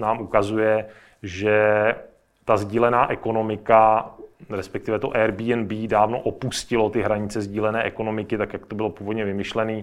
nám 0.00 0.20
ukazuje, 0.20 0.86
že 1.22 1.94
ta 2.44 2.56
sdílená 2.56 3.10
ekonomika, 3.10 4.10
respektive 4.50 4.98
to 4.98 5.16
Airbnb, 5.16 5.72
dávno 5.72 6.20
opustilo 6.20 6.90
ty 6.90 7.02
hranice 7.02 7.40
sdílené 7.40 7.82
ekonomiky, 7.82 8.38
tak 8.38 8.52
jak 8.52 8.66
to 8.66 8.76
bylo 8.76 8.90
původně 8.90 9.24
vymyšlené, 9.24 9.82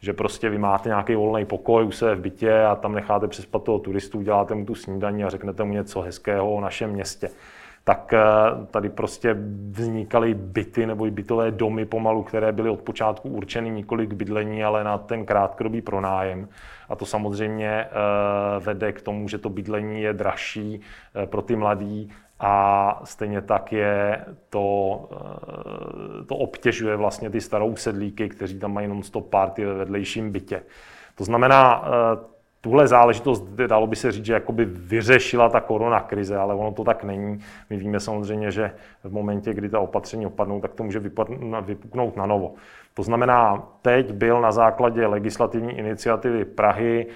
že 0.00 0.12
prostě 0.12 0.50
vy 0.50 0.58
máte 0.58 0.88
nějaký 0.88 1.14
volný 1.14 1.44
pokoj 1.44 1.84
u 1.84 1.90
sebe 1.90 2.14
v 2.14 2.20
bytě 2.20 2.62
a 2.62 2.74
tam 2.74 2.94
necháte 2.94 3.28
přespat 3.28 3.62
toho 3.62 3.78
turistu, 3.78 4.18
uděláte 4.18 4.54
mu 4.54 4.64
tu 4.64 4.74
snídaní 4.74 5.24
a 5.24 5.30
řeknete 5.30 5.64
mu 5.64 5.72
něco 5.72 6.00
hezkého 6.00 6.54
o 6.54 6.60
našem 6.60 6.90
městě 6.90 7.30
tak 7.88 8.12
eh, 8.12 8.20
tady 8.70 8.88
prostě 8.88 9.36
vznikaly 9.70 10.34
byty 10.34 10.86
nebo 10.86 11.06
i 11.06 11.10
bytové 11.10 11.50
domy 11.50 11.86
pomalu, 11.86 12.22
které 12.22 12.52
byly 12.52 12.70
od 12.70 12.80
počátku 12.80 13.28
určeny 13.28 13.70
nikoli 13.70 14.06
k 14.06 14.12
bydlení, 14.12 14.64
ale 14.64 14.84
na 14.84 14.98
ten 14.98 15.26
krátkodobý 15.26 15.82
pronájem. 15.82 16.48
A 16.88 16.96
to 16.96 17.06
samozřejmě 17.06 17.68
eh, 17.68 17.90
vede 18.60 18.92
k 18.92 19.02
tomu, 19.02 19.28
že 19.28 19.38
to 19.38 19.48
bydlení 19.48 20.02
je 20.02 20.12
dražší 20.12 20.80
eh, 21.14 21.26
pro 21.26 21.42
ty 21.42 21.56
mladí 21.56 22.12
a 22.40 23.00
stejně 23.04 23.40
tak 23.40 23.72
je 23.72 24.24
to, 24.50 25.08
to 26.26 26.36
obtěžuje 26.36 26.96
vlastně 26.96 27.30
ty 27.30 27.40
starou 27.40 27.76
sedlíky, 27.76 28.28
kteří 28.28 28.58
tam 28.58 28.74
mají 28.74 28.88
non-stop 28.88 29.30
party 29.30 29.64
ve 29.64 29.74
vedlejším 29.74 30.32
bytě. 30.32 30.62
To 31.14 31.24
znamená, 31.24 31.84
tuhle 32.66 32.88
záležitost, 32.88 33.44
dalo 33.66 33.86
by 33.86 33.96
se 33.96 34.12
říct, 34.12 34.24
že 34.24 34.32
jakoby 34.32 34.64
vyřešila 34.64 35.48
ta 35.48 35.60
korona 35.60 36.00
krize, 36.00 36.36
ale 36.36 36.54
ono 36.54 36.72
to 36.72 36.84
tak 36.84 37.04
není. 37.04 37.38
My 37.70 37.76
víme 37.76 38.00
samozřejmě, 38.00 38.50
že 38.50 38.72
v 39.04 39.12
momentě, 39.12 39.54
kdy 39.54 39.68
ta 39.68 39.80
opatření 39.80 40.26
opadnou, 40.26 40.60
tak 40.60 40.74
to 40.74 40.82
může 40.82 40.98
vypuknout 41.62 42.16
na 42.16 42.26
novo. 42.26 42.54
To 42.94 43.02
znamená, 43.02 43.68
teď 43.82 44.12
byl 44.12 44.40
na 44.40 44.52
základě 44.52 45.06
legislativní 45.06 45.78
iniciativy 45.78 46.44
Prahy 46.44 47.06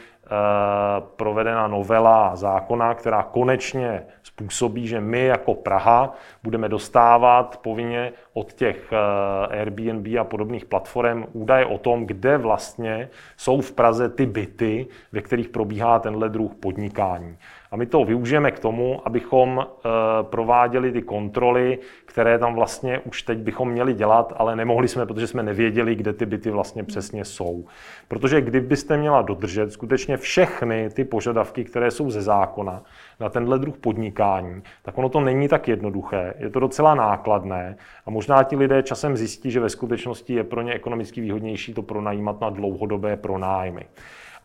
provedena 1.17 1.67
novela 1.67 2.37
zákona, 2.37 2.95
která 2.95 3.23
konečně 3.23 4.03
způsobí, 4.23 4.87
že 4.87 5.01
my 5.01 5.25
jako 5.25 5.55
Praha 5.55 6.15
budeme 6.43 6.69
dostávat 6.69 7.61
povinně 7.63 8.13
od 8.33 8.53
těch 8.53 8.93
eh, 8.93 9.61
Airbnb 9.61 10.07
a 10.21 10.25
podobných 10.25 10.65
platform 10.65 11.25
údaje 11.33 11.67
o 11.67 11.79
tom, 11.79 12.07
kde 12.07 12.39
vlastně 12.39 13.09
jsou 13.37 13.61
v 13.61 13.73
Praze 13.73 14.09
ty 14.09 14.27
byty, 14.27 14.87
ve 15.13 15.21
kterých 15.21 15.49
probíhá 15.49 15.99
tenhle 15.99 16.29
druh 16.29 16.55
podnikání. 16.55 17.37
A 17.73 17.77
my 17.77 17.87
to 17.87 18.05
využijeme 18.05 18.51
k 18.51 18.59
tomu, 18.59 19.01
abychom 19.05 19.67
eh, 19.67 19.89
prováděli 20.23 20.93
ty 20.93 21.03
kontroly, 21.03 21.79
které 22.05 22.39
tam 22.39 22.55
vlastně 22.55 22.99
už 22.99 23.23
teď 23.23 23.39
bychom 23.39 23.71
měli 23.71 23.95
dělat, 23.95 24.33
ale 24.37 24.57
nemohli 24.57 24.89
jsme, 24.89 25.07
protože 25.07 25.27
jsme 25.27 25.43
nevěděli, 25.43 25.95
kde 25.95 26.13
ty 26.13 26.27
byty 26.27 26.51
vlastně 26.51 26.85
přesně 26.85 27.25
jsou. 27.25 27.65
Protože 28.09 28.41
kdybyste 28.41 28.97
měla 28.97 29.23
dodržet 29.23 29.73
skutečně 29.73 30.17
všechny 30.17 30.91
ty 30.91 31.05
požadavky, 31.05 31.65
které 31.65 31.91
jsou 31.91 32.11
ze 32.11 32.23
zákona 32.23 32.83
na 33.21 33.29
tenhle 33.29 33.59
druh 33.59 33.77
podnikání, 33.77 34.63
tak 34.83 34.99
ono 34.99 35.09
to 35.09 35.21
není 35.21 35.49
tak 35.49 35.69
jednoduché, 35.69 36.35
je 36.39 36.51
to 36.51 36.61
docela 36.61 36.95
nákladné 36.95 37.77
a 38.07 38.11
možná 38.11 38.43
ti 38.43 38.57
lidé 38.57 38.83
časem 38.83 39.17
zjistí, 39.17 39.51
že 39.51 39.61
ve 39.61 39.69
skutečnosti 39.69 40.35
je 40.35 40.45
pro 40.45 40.63
ně 40.63 40.75
ekonomicky 40.75 41.21
výhodnější 41.21 41.75
to 41.75 41.83
pronajímat 41.83 42.41
na 42.41 42.51
dlouhodobé 42.51 43.17
pronájmy. 43.17 43.87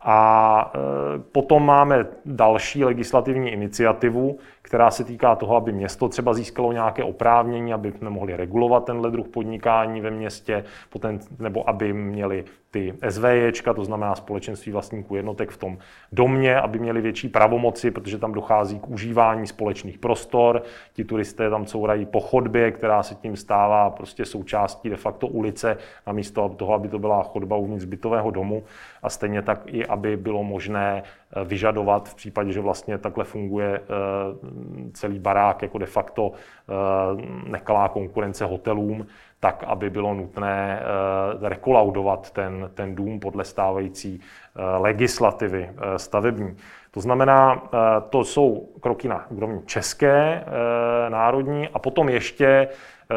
A 0.08 0.72
e, 0.76 0.80
potom 1.20 1.66
máme 1.66 2.06
další 2.26 2.84
legislativní 2.86 3.52
iniciativu, 3.52 4.38
která 4.62 4.92
se 4.92 5.04
týká 5.04 5.36
toho, 5.36 5.56
aby 5.56 5.72
město 5.72 6.10
třeba 6.10 6.34
získalo 6.34 6.72
nějaké 6.72 7.04
oprávnění, 7.04 7.74
aby 7.74 7.94
nemohli 8.02 8.38
regulovat 8.38 8.86
tenhle 8.86 9.12
druh 9.12 9.28
podnikání 9.28 10.02
ve 10.02 10.12
městě, 10.12 10.64
nebo 11.40 11.70
aby 11.70 11.94
měli 11.94 12.46
ty 12.76 12.94
SVJčka, 13.10 13.74
to 13.74 13.86
znamená 13.86 14.16
společenství 14.16 14.72
vlastníků 14.72 15.16
jednotek 15.16 15.52
v 15.52 15.58
tom 15.58 15.78
domě, 16.12 16.56
aby 16.56 16.80
měli 16.80 17.02
větší 17.02 17.30
pravomoci, 17.30 17.92
protože 17.92 18.18
tam 18.18 18.34
dochází 18.34 18.80
k 18.80 18.90
užívání 18.90 19.48
společných 19.48 19.98
prostor. 19.98 20.64
Ti 20.94 21.04
turisté 21.04 21.50
tam 21.50 21.66
courají 21.66 22.06
po 22.06 22.20
chodbě, 22.20 22.72
která 22.72 23.04
se 23.04 23.16
tím 23.16 23.36
stává 23.36 23.90
prostě 23.90 24.26
součástí 24.26 24.90
de 24.90 24.96
facto 24.96 25.28
ulice, 25.28 25.78
namísto 26.08 26.50
toho, 26.50 26.74
aby 26.74 26.88
to 26.88 27.00
byla 27.00 27.24
chodba 27.24 27.56
uvnitř 27.56 27.86
bytového 27.86 28.32
domu. 28.32 28.64
A 29.06 29.10
stejně 29.10 29.42
tak 29.42 29.60
i, 29.66 29.86
aby 29.86 30.18
bylo 30.18 30.44
možné 30.44 31.04
eh, 31.04 31.44
vyžadovat 31.44 32.10
v 32.10 32.16
případě, 32.16 32.52
že 32.52 32.62
vlastně 32.62 32.98
takhle 32.98 33.24
funguje 33.24 33.80
eh, 33.80 33.82
celý 34.94 35.20
barák 35.20 35.62
jako 35.62 35.78
de 35.78 35.86
facto 35.86 36.32
eh, 36.32 36.72
nekalá 37.50 37.90
konkurence 37.90 38.46
hotelům, 38.46 39.08
tak, 39.40 39.64
aby 39.68 39.90
bylo 39.90 40.14
nutné 40.14 40.82
rekolaudovat 41.42 42.32
ten, 42.32 42.70
ten 42.74 42.96
dům 42.96 43.20
podle 43.20 43.44
stávající 43.44 44.22
legislativy 44.78 45.70
stavební. 45.98 46.56
To 46.92 47.00
znamená, 47.00 47.70
to 48.10 48.24
jsou 48.24 48.70
kroky 48.82 49.08
na 49.08 49.32
úrovni 49.32 49.62
české, 49.66 50.46
národní 51.10 51.70
a 51.70 51.80
potom 51.80 52.10
ještě 52.10 52.68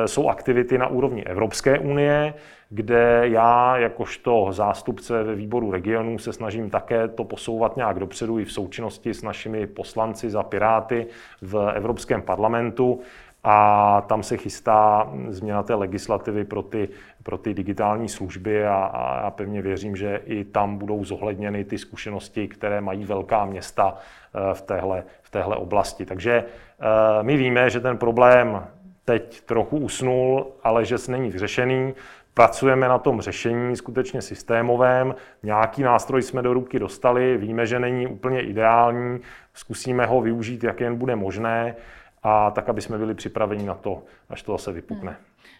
jsou 0.06 0.28
aktivity 0.28 0.78
na 0.78 0.86
úrovni 0.86 1.24
Evropské 1.24 1.78
unie, 1.78 2.34
kde 2.70 3.20
já 3.22 3.78
jakožto 3.78 4.48
zástupce 4.50 5.22
ve 5.22 5.34
výboru 5.34 5.70
regionů 5.70 6.18
se 6.18 6.32
snažím 6.32 6.70
také 6.70 7.08
to 7.08 7.24
posouvat 7.24 7.76
nějak 7.76 7.98
dopředu 7.98 8.38
i 8.38 8.44
v 8.44 8.52
součinnosti 8.52 9.14
s 9.14 9.22
našimi 9.22 9.66
poslanci 9.66 10.30
za 10.30 10.42
Piráty 10.42 11.06
v 11.42 11.72
Evropském 11.74 12.22
parlamentu 12.22 13.00
a 13.44 14.00
tam 14.06 14.22
se 14.22 14.36
chystá 14.36 15.12
změna 15.28 15.62
té 15.62 15.74
legislativy 15.74 16.44
pro 16.44 16.62
ty, 16.62 16.88
pro 17.22 17.38
ty 17.38 17.54
digitální 17.54 18.08
služby 18.08 18.66
a, 18.66 18.74
a 18.74 19.24
já 19.24 19.30
pevně 19.30 19.62
věřím, 19.62 19.96
že 19.96 20.20
i 20.24 20.44
tam 20.44 20.78
budou 20.78 21.04
zohledněny 21.04 21.64
ty 21.64 21.78
zkušenosti, 21.78 22.48
které 22.48 22.80
mají 22.80 23.04
velká 23.04 23.44
města 23.44 23.94
eh, 23.94 24.54
v 24.54 24.62
téhle, 24.62 25.04
v 25.22 25.30
téhle 25.30 25.56
oblasti. 25.56 26.06
Takže 26.06 26.32
eh, 26.44 27.22
my 27.22 27.36
víme, 27.36 27.70
že 27.70 27.80
ten 27.80 27.98
problém 27.98 28.66
teď 29.08 29.40
trochu 29.40 29.76
usnul, 29.76 30.46
ale 30.62 30.84
že 30.84 30.96
není 31.08 31.30
vyřešený. 31.30 31.94
Pracujeme 32.38 32.88
na 32.88 32.98
tom 32.98 33.20
řešení 33.20 33.76
skutečně 33.76 34.22
systémovém. 34.22 35.14
Nějaký 35.42 35.82
nástroj 35.82 36.22
jsme 36.22 36.42
do 36.42 36.52
ruky 36.52 36.78
dostali, 36.78 37.36
víme, 37.36 37.66
že 37.66 37.78
není 37.78 38.06
úplně 38.06 38.40
ideální, 38.40 39.20
zkusíme 39.54 40.06
ho 40.06 40.20
využít, 40.20 40.64
jak 40.64 40.80
jen 40.80 40.96
bude 40.96 41.16
možné 41.16 41.76
a 42.22 42.50
tak, 42.50 42.68
aby 42.68 42.80
jsme 42.80 42.98
byli 42.98 43.14
připraveni 43.14 43.66
na 43.66 43.74
to, 43.74 44.02
až 44.30 44.42
to 44.42 44.52
zase 44.52 44.72
vypukne. 44.72 45.16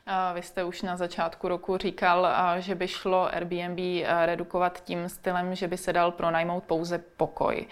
Hmm. 0.06 0.34
Vy 0.34 0.42
jste 0.42 0.64
už 0.64 0.82
na 0.82 0.96
začátku 0.96 1.48
roku 1.48 1.76
říkal, 1.76 2.28
že 2.58 2.74
by 2.74 2.88
šlo 2.88 3.34
Airbnb 3.34 4.06
redukovat 4.24 4.80
tím 4.84 5.08
stylem, 5.08 5.54
že 5.54 5.68
by 5.68 5.76
se 5.76 5.92
dal 5.92 6.10
pronajmout 6.10 6.64
pouze 6.64 6.98
pokoj. 6.98 7.66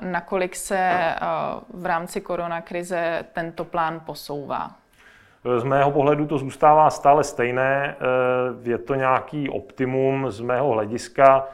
Nakolik 0.00 0.56
se 0.56 1.14
v 1.74 1.86
rámci 1.86 2.20
koronakrize 2.20 3.24
tento 3.32 3.64
plán 3.64 4.00
posouvá? 4.06 4.70
Z 5.58 5.64
mého 5.64 5.90
pohledu 5.90 6.26
to 6.26 6.38
zůstává 6.38 6.90
stále 6.90 7.24
stejné. 7.24 7.96
Je 8.62 8.78
to 8.78 8.94
nějaký 8.94 9.48
optimum 9.48 10.30
z 10.30 10.40
mého 10.40 10.72
hlediska. 10.72 11.48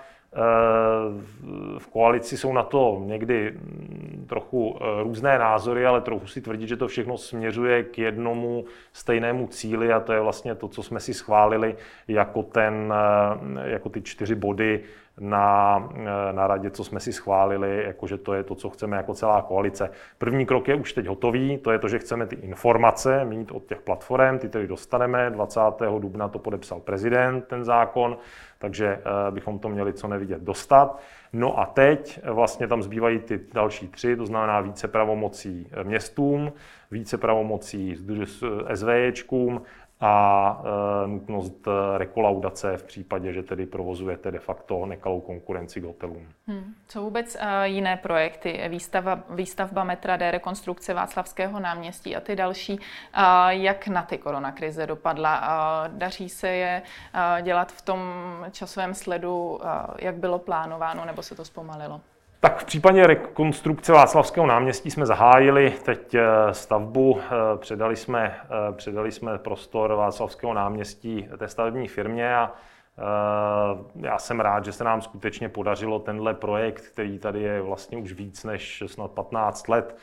v 1.79 1.87
koalici 1.93 2.37
jsou 2.37 2.53
na 2.53 2.63
to 2.63 3.03
někdy 3.05 3.51
mm, 3.51 4.27
trochu 4.29 4.79
různé 5.03 5.39
názory, 5.39 5.87
ale 5.87 6.01
trochu 6.01 6.27
si 6.27 6.41
tvrdit, 6.41 6.69
že 6.69 6.77
to 6.77 6.89
všechno 6.89 7.19
směřuje 7.19 7.83
k 7.83 7.99
jednomu 7.99 8.65
stejnému 8.93 9.47
cíli 9.47 9.93
a 9.93 10.01
to 10.01 10.13
je 10.13 10.21
vlastně 10.21 10.55
to, 10.55 10.69
co 10.69 10.83
jsme 10.83 11.01
si 11.01 11.15
schválili 11.15 11.77
jako, 12.09 12.43
ten, 12.43 12.95
jako 13.65 13.89
ty 13.89 14.03
čtyři 14.03 14.35
body 14.35 14.81
na, 15.20 15.79
na 16.33 16.46
radě, 16.46 16.70
co 16.70 16.85
jsme 16.85 17.01
si 17.01 17.12
schválili, 17.12 17.85
jakože 17.87 18.18
to 18.18 18.35
je 18.35 18.42
to, 18.42 18.55
co 18.55 18.70
chceme 18.70 18.96
jako 18.96 19.14
celá 19.14 19.42
koalice. 19.42 19.90
První 20.18 20.46
krok 20.46 20.68
je 20.68 20.75
už 20.75 20.92
teď 20.92 21.07
hotový, 21.07 21.59
to 21.59 21.70
je 21.70 21.79
to, 21.79 21.88
že 21.88 21.98
chceme 21.98 22.27
ty 22.27 22.37
informace 22.37 23.25
mít 23.25 23.53
od 23.53 23.66
těch 23.66 23.81
platform, 23.81 24.38
ty 24.38 24.48
tedy 24.48 24.66
dostaneme, 24.66 25.31
20. 25.31 25.61
dubna 25.98 26.29
to 26.29 26.38
podepsal 26.38 26.81
prezident, 26.81 27.44
ten 27.48 27.64
zákon, 27.64 28.16
takže 28.59 28.87
eh, 28.87 29.31
bychom 29.31 29.59
to 29.59 29.68
měli 29.68 29.92
co 29.92 30.09
nevidět 30.09 30.42
dostat. 30.42 31.01
No 31.33 31.59
a 31.59 31.66
teď 31.66 32.20
vlastně 32.25 32.68
tam 32.68 32.83
zbývají 32.83 33.18
ty 33.18 33.40
další 33.53 33.88
tři, 33.88 34.16
to 34.16 34.27
znamená 34.27 34.61
více 34.61 34.88
pravomocí 34.88 35.68
městům, 35.83 36.53
více 36.90 37.18
pravomocí 37.18 37.96
SVJčkům 38.75 39.62
a 40.03 40.62
e, 41.05 41.09
nutnost 41.09 41.67
e, 41.67 41.99
rekolaudace 41.99 42.77
v 42.77 42.83
případě, 42.83 43.33
že 43.33 43.43
tedy 43.43 43.67
provozujete 43.67 44.31
de 44.31 44.38
facto 44.38 44.87
nekalou 44.87 45.21
konkurenci 45.21 45.81
k 45.81 45.85
hotelům. 45.85 46.29
Hmm. 46.47 46.75
Co 46.88 47.03
vůbec 47.03 47.37
e, 47.41 47.69
jiné 47.69 47.97
projekty, 47.97 48.61
výstava, 48.69 49.21
výstavba 49.31 49.85
metra 49.85 50.17
D, 50.17 50.31
rekonstrukce 50.31 50.95
Václavského 50.95 51.61
náměstí 51.61 52.17
a 52.17 52.21
ty 52.21 52.37
další, 52.37 52.81
jak 53.49 53.88
na 53.88 54.03
ty 54.03 54.19
koronakrize 54.19 54.87
dopadla? 54.87 55.43
Daří 55.88 56.29
se 56.29 56.49
je 56.49 56.83
dělat 57.43 57.73
v 57.73 57.83
tom 57.83 58.01
časovém 58.51 58.95
sledu, 58.95 59.61
jak 59.99 60.15
bylo 60.15 60.38
plánováno, 60.38 61.05
nebo 61.05 61.23
se 61.23 61.35
to 61.35 61.45
zpomalilo? 61.45 62.01
Tak 62.45 62.59
v 62.59 62.65
případě 62.65 63.07
rekonstrukce 63.07 63.93
Václavského 63.93 64.47
náměstí 64.47 64.91
jsme 64.91 65.07
zahájili 65.07 65.75
teď 65.85 66.15
eh, 66.15 66.25
stavbu, 66.53 67.21
eh, 67.21 67.59
předali 67.59 67.97
jsme, 67.97 68.37
eh, 68.45 68.73
předali 68.73 69.13
jsme 69.13 69.39
prostor 69.39 69.95
Václavského 69.95 70.55
náměstí 70.55 71.29
té 71.39 71.49
stavební 71.49 71.89
firmě 71.89 72.37
a 72.37 72.53
já 74.01 74.19
jsem 74.19 74.41
rád, 74.41 74.65
že 74.65 74.73
se 74.73 74.85
nám 74.85 75.03
skutečně 75.03 75.49
podařilo 75.49 75.99
tenhle 75.99 76.35
projekt, 76.35 76.81
který 76.81 77.19
tady 77.19 77.43
je 77.43 77.63
vlastně 77.63 77.99
už 77.99 78.13
víc 78.13 78.45
než 78.45 78.83
snad 78.87 79.11
15 79.11 79.69
let, 79.69 79.97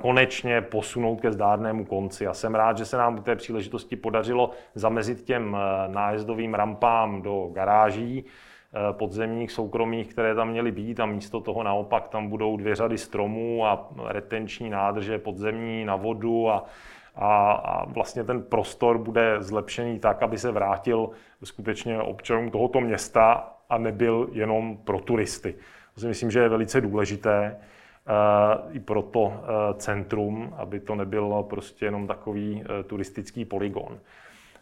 konečně 0.00 0.60
posunout 0.60 1.20
ke 1.20 1.32
zdárnému 1.32 1.84
konci. 1.84 2.24
Já 2.24 2.34
jsem 2.34 2.54
rád, 2.54 2.78
že 2.78 2.84
se 2.84 2.96
nám 2.96 3.18
u 3.18 3.22
té 3.22 3.36
příležitosti 3.36 3.96
podařilo 3.96 4.50
zamezit 4.74 5.22
těm 5.22 5.56
nájezdovým 5.86 6.54
rampám 6.54 7.22
do 7.22 7.48
garáží, 7.52 8.24
podzemních, 8.92 9.52
soukromých, 9.52 10.08
které 10.08 10.34
tam 10.34 10.48
měly 10.48 10.72
být 10.72 11.00
a 11.00 11.06
místo 11.06 11.40
toho 11.40 11.62
naopak 11.62 12.08
tam 12.08 12.28
budou 12.28 12.56
dvě 12.56 12.74
řady 12.74 12.98
stromů 12.98 13.66
a 13.66 13.88
retenční 14.06 14.70
nádrže 14.70 15.18
podzemní 15.18 15.84
na 15.84 15.96
vodu 15.96 16.50
a, 16.50 16.64
a, 17.14 17.52
a 17.52 17.84
vlastně 17.84 18.24
ten 18.24 18.42
prostor 18.42 18.98
bude 18.98 19.36
zlepšený 19.38 19.98
tak, 19.98 20.22
aby 20.22 20.38
se 20.38 20.50
vrátil 20.50 21.10
skutečně 21.44 21.98
občanům 22.02 22.50
tohoto 22.50 22.80
města 22.80 23.52
a 23.70 23.78
nebyl 23.78 24.28
jenom 24.32 24.76
pro 24.76 25.00
turisty. 25.00 25.54
To 25.94 26.00
si 26.00 26.06
myslím, 26.06 26.30
že 26.30 26.38
je 26.38 26.48
velice 26.48 26.80
důležité 26.80 27.56
uh, 28.66 28.76
i 28.76 28.80
pro 28.80 29.02
to 29.02 29.20
uh, 29.20 29.32
centrum, 29.76 30.54
aby 30.56 30.80
to 30.80 30.94
nebylo 30.94 31.42
prostě 31.42 31.84
jenom 31.84 32.06
takový 32.06 32.64
turistický 32.86 33.44
poligon. 33.44 33.98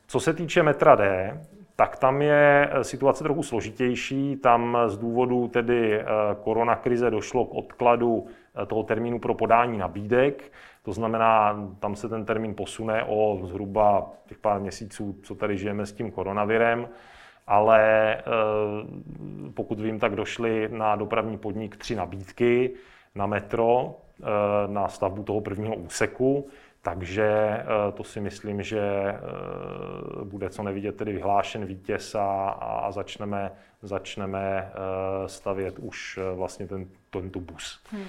Co 0.07 0.21
se 0.21 0.35
týče 0.35 0.63
metra 0.63 0.95
D, 0.95 1.33
tak 1.81 1.97
tam 1.99 2.23
je 2.23 2.71
eh, 2.73 2.85
situace 2.85 3.25
trochu 3.25 3.43
složitější. 3.43 4.37
Tam 4.37 4.79
z 4.87 4.99
důvodu 4.99 5.49
tedy 5.49 6.01
eh, 6.01 6.05
koronakrize 6.45 7.11
došlo 7.11 7.45
k 7.45 7.55
odkladu 7.55 8.27
eh, 8.63 8.67
toho 8.67 8.83
termínu 8.83 9.19
pro 9.19 9.35
podání 9.35 9.79
nabídek. 9.79 10.53
To 10.83 10.93
znamená, 10.93 11.57
tam 11.81 11.97
se 11.97 12.09
ten 12.09 12.25
termín 12.25 12.55
posune 12.55 13.05
o 13.05 13.41
zhruba 13.43 14.11
těch 14.27 14.39
pár 14.39 14.61
měsíců, 14.61 15.17
co 15.23 15.35
tady 15.35 15.59
žijeme 15.59 15.87
s 15.87 15.93
tím 15.93 16.11
koronavirem. 16.11 16.89
Ale 17.47 18.17
pokud 19.55 19.81
vím, 19.81 19.99
tak 19.99 20.17
došly 20.17 20.69
na 20.73 20.97
dopravní 20.97 21.39
podnik 21.39 21.77
tři 21.77 21.97
nabídky 21.97 22.71
na 23.15 23.27
metro, 23.27 23.95
na 24.67 24.89
stavbu 24.89 25.23
toho 25.23 25.41
prvního 25.41 25.77
úseku. 25.77 26.49
Takže 26.89 27.25
eh, 27.25 27.93
to 27.93 28.05
si 28.05 28.21
myslím, 28.21 28.63
že 28.63 28.81
eh, 28.81 29.19
bude 30.25 30.51
co 30.51 30.63
nevidět 30.63 30.97
tedy 30.97 31.13
vyhlášen 31.13 31.65
vítěz 31.65 32.15
a, 32.15 32.49
a 32.51 32.91
začneme, 32.91 33.53
začneme 33.83 34.73
eh, 34.73 35.29
stavět 35.29 35.79
už 35.79 36.19
vlastně 36.35 36.67
ten, 36.67 36.87
tento 37.11 37.41
bus. 37.41 37.85
Hmm. 37.91 38.05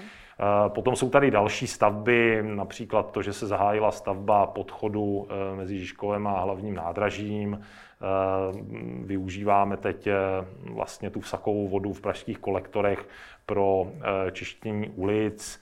Potom 0.67 0.95
jsou 0.95 1.09
tady 1.09 1.31
další 1.31 1.67
stavby, 1.67 2.43
například 2.43 3.11
to, 3.11 3.21
že 3.21 3.33
se 3.33 3.47
zahájila 3.47 3.91
stavba 3.91 4.47
podchodu 4.47 5.27
mezi 5.55 5.79
Žižkovem 5.79 6.27
a 6.27 6.39
hlavním 6.39 6.75
nádražím. 6.75 7.61
Využíváme 9.05 9.77
teď 9.77 10.07
vlastně 10.73 11.09
tu 11.09 11.19
vsakovou 11.19 11.67
vodu 11.67 11.93
v 11.93 12.01
pražských 12.01 12.37
kolektorech 12.37 13.07
pro 13.45 13.87
čištění 14.31 14.89
ulic 14.89 15.61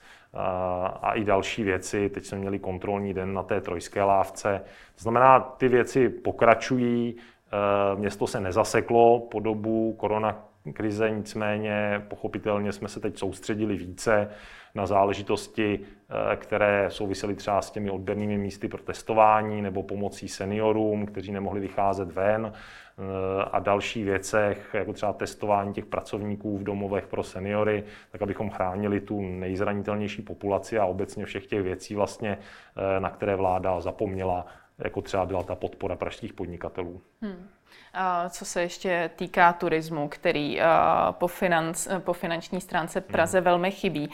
a 1.02 1.12
i 1.14 1.24
další 1.24 1.62
věci. 1.62 2.08
Teď 2.08 2.24
jsme 2.24 2.38
měli 2.38 2.58
kontrolní 2.58 3.14
den 3.14 3.34
na 3.34 3.42
té 3.42 3.60
trojské 3.60 4.02
lávce. 4.02 4.60
To 4.94 5.02
znamená, 5.02 5.40
ty 5.40 5.68
věci 5.68 6.08
pokračují, 6.08 7.16
e, 7.16 7.96
město 7.96 8.26
se 8.26 8.40
nezaseklo 8.40 9.20
po 9.20 9.40
dobu 9.40 9.92
koronakrize, 9.92 11.10
nicméně 11.10 12.04
pochopitelně 12.08 12.72
jsme 12.72 12.88
se 12.88 13.00
teď 13.00 13.18
soustředili 13.18 13.76
více 13.76 14.30
na 14.74 14.86
záležitosti, 14.86 15.80
e, 16.32 16.36
které 16.36 16.90
souvisely 16.90 17.34
třeba 17.34 17.62
s 17.62 17.70
těmi 17.70 17.90
odběrnými 17.90 18.38
místy 18.38 18.68
pro 18.68 18.82
testování 18.82 19.62
nebo 19.62 19.82
pomocí 19.82 20.28
seniorům, 20.28 21.06
kteří 21.06 21.32
nemohli 21.32 21.60
vycházet 21.60 22.12
ven. 22.12 22.52
A 23.50 23.58
dalších 23.58 24.04
věcech, 24.04 24.70
jako 24.74 24.92
třeba 24.92 25.12
testování 25.12 25.74
těch 25.74 25.86
pracovníků 25.86 26.58
v 26.58 26.62
domovech 26.62 27.06
pro 27.06 27.22
seniory, 27.22 27.84
tak 28.10 28.22
abychom 28.22 28.50
chránili 28.50 29.00
tu 29.00 29.22
nejzranitelnější 29.22 30.22
populaci 30.22 30.78
a 30.78 30.86
obecně 30.86 31.24
všech 31.24 31.46
těch 31.46 31.62
věcí, 31.62 31.94
vlastně, 31.94 32.38
eh, 32.76 33.00
na 33.00 33.10
které 33.10 33.36
vláda 33.36 33.80
zapomněla, 33.80 34.46
jako 34.78 35.02
třeba 35.02 35.26
byla 35.26 35.42
ta 35.42 35.54
podpora 35.54 35.96
pražských 35.96 36.32
podnikatelů. 36.32 37.00
Hmm. 37.20 37.48
Co 38.30 38.44
se 38.44 38.62
ještě 38.62 39.10
týká 39.16 39.52
turismu, 39.52 40.08
který 40.08 40.60
po, 41.10 41.26
financ, 41.26 41.88
po 41.98 42.12
finanční 42.12 42.60
stránce 42.60 43.00
Praze 43.00 43.38
hmm. 43.38 43.44
velmi 43.44 43.70
chybí. 43.70 44.10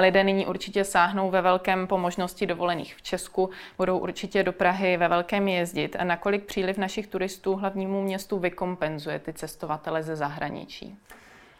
Lidé 0.00 0.24
nyní 0.24 0.46
určitě 0.46 0.84
sáhnou 0.84 1.30
ve 1.30 1.42
velkém 1.42 1.86
po 1.86 1.98
možnosti 1.98 2.46
dovolených 2.46 2.96
v 2.96 3.02
Česku, 3.02 3.50
budou 3.76 3.98
určitě 3.98 4.42
do 4.42 4.52
Prahy 4.52 4.96
ve 4.96 5.08
velkém 5.08 5.48
jezdit. 5.48 5.96
A 5.98 6.04
nakolik 6.04 6.44
příliv 6.44 6.78
našich 6.78 7.06
turistů 7.06 7.56
hlavnímu 7.56 8.02
městu 8.02 8.38
vykompenzuje 8.38 9.18
ty 9.18 9.32
cestovatele 9.32 10.02
ze 10.02 10.16
zahraničí? 10.16 10.98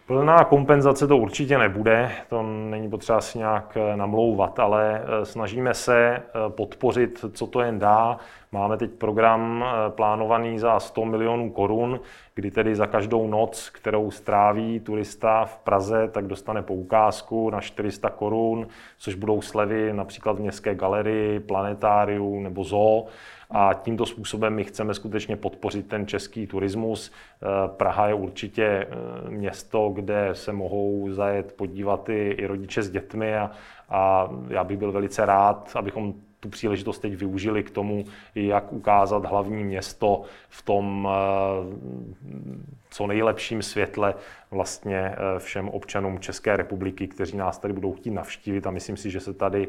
Plná 0.08 0.44
kompenzace 0.44 1.06
to 1.06 1.16
určitě 1.16 1.58
nebude, 1.58 2.10
to 2.28 2.42
není 2.42 2.90
potřeba 2.90 3.20
si 3.20 3.38
nějak 3.38 3.76
eh, 3.76 3.96
namlouvat, 3.96 4.58
ale 4.58 5.02
eh, 5.02 5.24
snažíme 5.26 5.74
se 5.74 6.16
eh, 6.16 6.22
podpořit, 6.48 7.24
co 7.32 7.46
to 7.46 7.60
jen 7.60 7.78
dá. 7.78 8.18
Máme 8.52 8.76
teď 8.76 8.90
program 8.90 9.64
plánovaný 9.88 10.58
za 10.58 10.80
100 10.80 11.04
milionů 11.04 11.50
korun, 11.50 12.00
kdy 12.34 12.50
tedy 12.50 12.76
za 12.76 12.86
každou 12.86 13.28
noc, 13.28 13.70
kterou 13.70 14.10
stráví 14.10 14.80
turista 14.80 15.44
v 15.44 15.58
Praze, 15.58 16.08
tak 16.08 16.26
dostane 16.26 16.62
poukázku 16.62 17.50
na 17.50 17.60
400 17.60 18.10
korun, 18.10 18.66
což 18.98 19.14
budou 19.14 19.42
slevy 19.42 19.92
například 19.92 20.32
v 20.32 20.40
městské 20.40 20.74
galerii, 20.74 21.40
planetáriu 21.40 22.40
nebo 22.40 22.64
zoo. 22.64 23.06
A 23.50 23.74
tímto 23.74 24.06
způsobem 24.06 24.54
my 24.54 24.64
chceme 24.64 24.94
skutečně 24.94 25.36
podpořit 25.36 25.88
ten 25.88 26.06
český 26.06 26.46
turismus. 26.46 27.12
Eh, 27.12 27.46
Praha 27.68 28.08
je 28.08 28.14
určitě 28.14 28.64
eh, 28.64 28.86
město, 29.30 29.88
kde 29.94 30.30
se 30.32 30.52
mohou 30.52 31.10
zajet 31.10 31.52
podívat 31.56 32.08
i, 32.08 32.30
i 32.38 32.46
rodiče 32.46 32.82
s 32.82 32.90
dětmi 32.90 33.36
a, 33.36 33.50
a 33.88 34.30
já 34.48 34.64
bych 34.64 34.78
byl 34.78 34.92
velice 34.92 35.26
rád, 35.26 35.72
abychom 35.74 36.14
tu 36.40 36.48
příležitost 36.48 36.98
teď 36.98 37.16
využili 37.16 37.62
k 37.62 37.70
tomu, 37.70 38.04
jak 38.34 38.72
ukázat 38.72 39.24
hlavní 39.24 39.64
město 39.64 40.22
v 40.48 40.62
tom 40.62 41.08
eh, 41.10 42.78
co 42.90 43.06
nejlepším 43.06 43.62
světle 43.62 44.14
vlastně 44.50 45.14
všem 45.38 45.68
občanům 45.68 46.18
České 46.18 46.56
republiky, 46.56 47.08
kteří 47.08 47.36
nás 47.36 47.58
tady 47.58 47.74
budou 47.74 47.92
chtít 47.92 48.10
navštívit 48.10 48.66
a 48.66 48.70
myslím 48.70 48.96
si, 48.96 49.10
že 49.10 49.20
se 49.20 49.34
tady, 49.34 49.68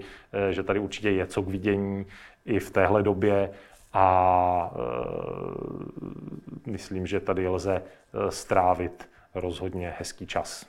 že 0.50 0.64
tady 0.64 0.80
určitě 0.80 1.10
je 1.10 1.26
co 1.26 1.42
k 1.42 1.48
vidění 1.48 2.06
i 2.50 2.60
v 2.60 2.72
téhle 2.72 3.04
době 3.04 3.50
a 3.94 4.72
e, 6.66 6.72
myslím, 6.72 7.08
že 7.08 7.20
tady 7.20 7.48
lze 7.48 7.76
e, 7.76 7.82
strávit 8.32 9.10
rozhodně 9.36 9.94
hezký 10.00 10.28
čas. 10.28 10.66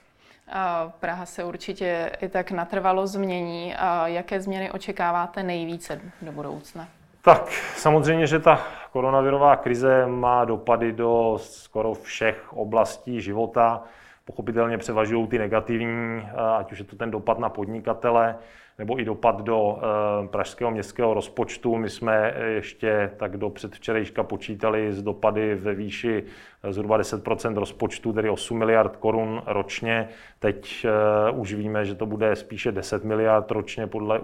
Praha 1.00 1.26
se 1.26 1.44
určitě 1.44 2.10
i 2.20 2.28
tak 2.28 2.50
natrvalo 2.50 3.06
změní. 3.06 3.74
Jaké 4.04 4.40
změny 4.40 4.70
očekáváte 4.70 5.42
nejvíce 5.42 6.00
do 6.22 6.32
budoucna? 6.32 6.88
Tak 7.22 7.48
samozřejmě, 7.76 8.26
že 8.26 8.38
ta 8.38 8.66
koronavirová 8.92 9.56
krize 9.56 10.06
má 10.06 10.44
dopady 10.44 10.92
do 10.92 11.38
skoro 11.40 11.94
všech 11.94 12.52
oblastí 12.52 13.20
života. 13.20 13.82
Pochopitelně 14.24 14.78
převažují 14.78 15.28
ty 15.28 15.38
negativní, 15.38 16.28
ať 16.58 16.72
už 16.72 16.78
je 16.78 16.84
to 16.84 16.96
ten 16.96 17.10
dopad 17.10 17.38
na 17.38 17.48
podnikatele, 17.48 18.36
nebo 18.80 19.00
i 19.00 19.04
dopad 19.04 19.42
do 19.42 19.78
eh, 19.78 20.28
pražského 20.28 20.70
městského 20.70 21.14
rozpočtu. 21.14 21.76
My 21.76 21.90
jsme 21.90 22.34
ještě 22.54 23.10
tak 23.16 23.36
do 23.36 23.50
předvčerejška 23.50 24.22
počítali 24.22 24.92
z 24.92 25.02
dopady 25.02 25.54
ve 25.54 25.74
výši 25.74 26.24
eh, 26.62 26.72
zhruba 26.72 26.98
10% 26.98 27.54
rozpočtu, 27.54 28.12
tedy 28.12 28.30
8 28.30 28.58
miliard 28.58 28.96
korun 28.96 29.42
ročně. 29.46 30.08
Teď 30.38 30.86
eh, 30.88 31.30
už 31.30 31.54
víme, 31.54 31.84
že 31.84 31.94
to 31.94 32.06
bude 32.06 32.36
spíše 32.36 32.72
10 32.72 33.04
miliard 33.04 33.50
ročně 33.50 33.86
podle 33.86 34.20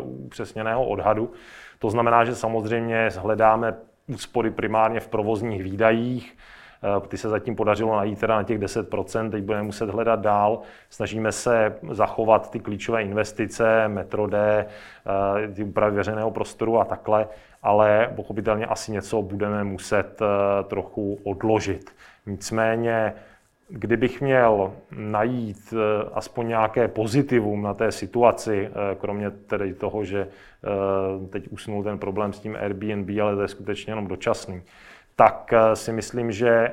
upřesněného 0.00 0.86
odhadu. 0.86 1.32
To 1.78 1.90
znamená, 1.90 2.24
že 2.24 2.34
samozřejmě 2.34 3.08
hledáme 3.18 3.74
úspory 4.06 4.50
primárně 4.50 5.00
v 5.00 5.08
provozních 5.08 5.62
výdajích, 5.62 6.36
Eh, 6.36 6.57
ty 7.08 7.18
se 7.18 7.28
zatím 7.28 7.56
podařilo 7.56 7.96
najít 7.96 8.20
teda 8.20 8.36
na 8.36 8.42
těch 8.42 8.58
10%, 8.58 9.30
teď 9.30 9.44
budeme 9.44 9.62
muset 9.62 9.90
hledat 9.90 10.20
dál. 10.20 10.60
Snažíme 10.90 11.32
se 11.32 11.76
zachovat 11.90 12.50
ty 12.50 12.60
klíčové 12.60 13.02
investice, 13.02 13.88
metro 13.88 14.26
D, 14.26 14.66
eh, 14.66 15.52
ty 15.54 15.64
úpravy 15.64 15.96
veřejného 15.96 16.30
prostoru 16.30 16.80
a 16.80 16.84
takhle, 16.84 17.28
ale 17.62 18.12
pochopitelně 18.16 18.66
asi 18.66 18.92
něco 18.92 19.22
budeme 19.22 19.64
muset 19.64 20.22
eh, 20.22 20.64
trochu 20.64 21.18
odložit. 21.24 21.90
Nicméně, 22.26 23.14
kdybych 23.68 24.20
měl 24.20 24.72
najít 24.90 25.74
aspoň 26.12 26.48
nějaké 26.48 26.88
pozitivum 26.88 27.62
na 27.62 27.74
té 27.74 27.92
situaci, 27.92 28.70
kromě 29.00 29.30
tedy 29.30 29.74
toho, 29.74 30.04
že 30.04 30.28
teď 31.30 31.48
usnul 31.50 31.82
ten 31.82 31.98
problém 31.98 32.32
s 32.32 32.40
tím 32.40 32.56
Airbnb, 32.60 33.10
ale 33.22 33.34
to 33.34 33.42
je 33.42 33.48
skutečně 33.48 33.90
jenom 33.90 34.06
dočasný, 34.06 34.62
tak 35.18 35.52
eh, 35.52 35.76
si 35.76 35.92
myslím, 35.92 36.32
že 36.32 36.48
eh, 36.48 36.72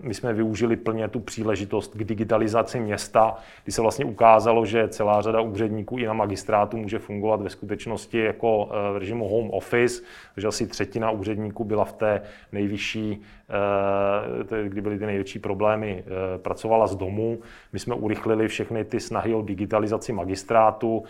my 0.00 0.14
jsme 0.14 0.32
využili 0.32 0.76
plně 0.76 1.08
tu 1.08 1.20
příležitost 1.20 1.94
k 1.94 2.04
digitalizaci 2.04 2.80
města, 2.80 3.36
kdy 3.64 3.72
se 3.72 3.82
vlastně 3.82 4.04
ukázalo, 4.04 4.66
že 4.66 4.88
celá 4.88 5.22
řada 5.22 5.40
úředníků 5.40 5.98
i 5.98 6.06
na 6.06 6.12
magistrátu 6.12 6.76
může 6.76 6.98
fungovat 6.98 7.40
ve 7.40 7.50
skutečnosti 7.50 8.18
jako 8.18 8.68
eh, 8.70 8.92
v 8.92 8.96
režimu 8.96 9.28
home 9.28 9.50
office, 9.50 10.02
že 10.36 10.46
asi 10.46 10.66
třetina 10.66 11.10
úředníků 11.10 11.64
byla 11.64 11.84
v 11.84 11.92
té 11.92 12.22
nejvyšší, 12.52 13.22
kdy 14.68 14.80
byly 14.80 14.98
ty 14.98 15.06
největší 15.06 15.38
problémy, 15.38 16.04
pracovala 16.36 16.86
z 16.86 16.96
domu. 16.96 17.38
My 17.72 17.78
jsme 17.78 17.94
urychlili 17.94 18.48
všechny 18.48 18.84
ty 18.84 19.00
snahy 19.00 19.34
o 19.34 19.42
digitalizaci 19.42 20.12
magistrátu, 20.12 21.04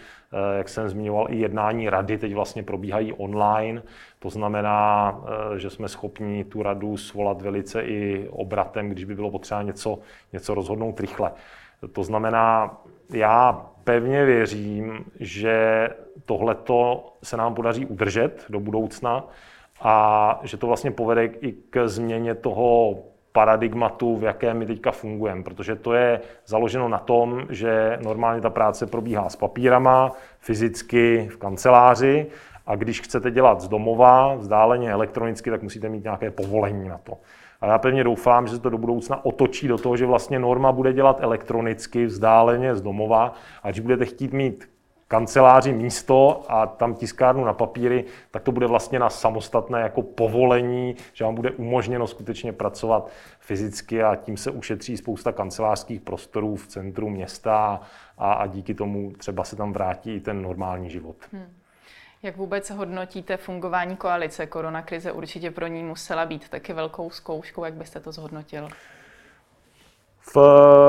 jak 0.57 0.69
jsem 0.69 0.89
zmiňoval, 0.89 1.27
i 1.31 1.37
jednání 1.37 1.91
rady 1.91 2.19
teď 2.19 2.35
vlastně 2.35 2.63
probíhají 2.63 3.13
online. 3.13 3.83
To 4.27 4.31
znamená, 4.31 5.15
eh, 5.55 5.59
že 5.59 5.71
jsme 5.71 5.89
schopni 5.89 6.45
tu 6.45 6.63
radu 6.63 6.97
svolat 6.97 7.43
velice 7.43 7.83
i 7.83 8.29
obratem, 8.29 8.89
když 8.89 9.05
by 9.05 9.15
bylo 9.15 9.31
potřeba 9.31 9.63
něco, 9.63 9.99
něco 10.33 10.55
rozhodnout 10.55 11.01
rychle. 11.01 11.33
To 11.93 12.05
znamená, 12.05 12.77
já 13.13 13.67
pevně 13.85 14.25
věřím, 14.25 15.05
že 15.21 15.89
tohleto 16.25 17.13
se 17.23 17.37
nám 17.37 17.55
podaří 17.55 17.87
udržet 17.87 18.45
do 18.49 18.61
budoucna 18.61 19.25
a 19.81 20.41
že 20.43 20.57
to 20.57 20.67
vlastně 20.67 20.91
povede 20.91 21.25
i 21.25 21.53
k 21.71 21.89
změně 21.89 22.35
toho 22.35 22.99
paradigmatu, 23.33 24.17
v 24.17 24.23
jakém 24.25 24.59
my 24.59 24.67
teďka 24.67 24.91
fungujeme, 24.91 25.43
protože 25.43 25.77
to 25.77 25.95
je 25.95 26.21
založeno 26.47 26.89
na 26.89 26.99
tom, 26.99 27.47
že 27.51 27.99
normálně 28.03 28.41
ta 28.41 28.51
práce 28.51 28.87
probíhá 28.87 29.29
s 29.29 29.37
papírama, 29.37 30.13
fyzicky 30.41 31.29
v 31.31 31.37
kanceláři 31.37 32.27
a 32.67 32.77
když 32.77 33.01
chcete 33.01 33.31
dělat 33.31 33.61
z 33.61 33.69
domova, 33.69 34.35
vzdáleně 34.35 34.93
elektronicky, 34.93 35.51
tak 35.51 35.63
musíte 35.63 35.89
mít 35.89 36.05
nějaké 36.05 36.31
povolení 36.31 36.89
na 36.89 36.99
to. 36.99 37.19
A 37.61 37.67
já 37.67 37.79
pevně 37.79 38.05
doufám, 38.05 38.47
že 38.47 38.55
se 38.55 38.61
to 38.61 38.71
do 38.71 38.79
budoucna 38.79 39.25
otočí 39.25 39.69
do 39.69 39.79
toho, 39.79 39.97
že 39.97 40.07
vlastně 40.07 40.39
norma 40.39 40.73
bude 40.73 40.93
dělat 40.93 41.19
elektronicky, 41.21 42.07
vzdáleně 42.07 42.77
z 42.77 42.83
domova. 42.83 43.33
A 43.63 43.71
když 43.71 43.81
budete 43.81 44.05
chtít 44.05 44.33
mít 44.33 44.69
kanceláři 45.09 45.73
místo 45.73 46.45
a 46.49 46.67
tam 46.67 46.95
tiskárnu 46.95 47.45
na 47.45 47.53
papíry, 47.53 48.05
tak 48.31 48.43
to 48.43 48.53
bude 48.53 48.67
vlastně 48.67 48.99
na 48.99 49.11
samostatné 49.11 49.81
jako 49.81 50.03
povolení, 50.03 50.97
že 51.13 51.25
vám 51.25 51.35
bude 51.35 51.51
umožněno 51.51 52.07
skutečně 52.07 52.53
pracovat 52.53 53.09
fyzicky 53.41 54.03
a 54.03 54.17
tím 54.17 54.37
se 54.37 54.51
ušetří 54.51 54.97
spousta 54.97 55.33
kancelářských 55.33 56.01
prostorů 56.01 56.57
v 56.57 56.67
centru 56.67 57.09
města 57.09 57.81
a, 58.19 58.33
a 58.33 58.47
díky 58.47 58.75
tomu 58.75 59.13
třeba 59.19 59.45
se 59.45 59.57
tam 59.57 59.73
vrátí 59.73 60.15
i 60.15 60.21
ten 60.21 60.43
normální 60.43 60.91
život. 60.91 61.17
Hmm. 61.33 61.47
Jak 62.23 62.37
vůbec 62.37 62.71
hodnotíte 62.71 63.37
fungování 63.37 63.97
koalice? 63.97 64.47
Korona 64.47 64.83
krize 64.83 65.13
určitě 65.13 65.51
pro 65.51 65.67
ní 65.67 65.83
musela 65.83 66.27
být 66.27 66.49
taky 66.49 66.73
velkou 66.73 67.11
zkouškou. 67.11 67.65
Jak 67.65 67.75
byste 67.75 68.01
to 68.01 68.13
zhodnotil? 68.13 68.69
V, 70.35 70.37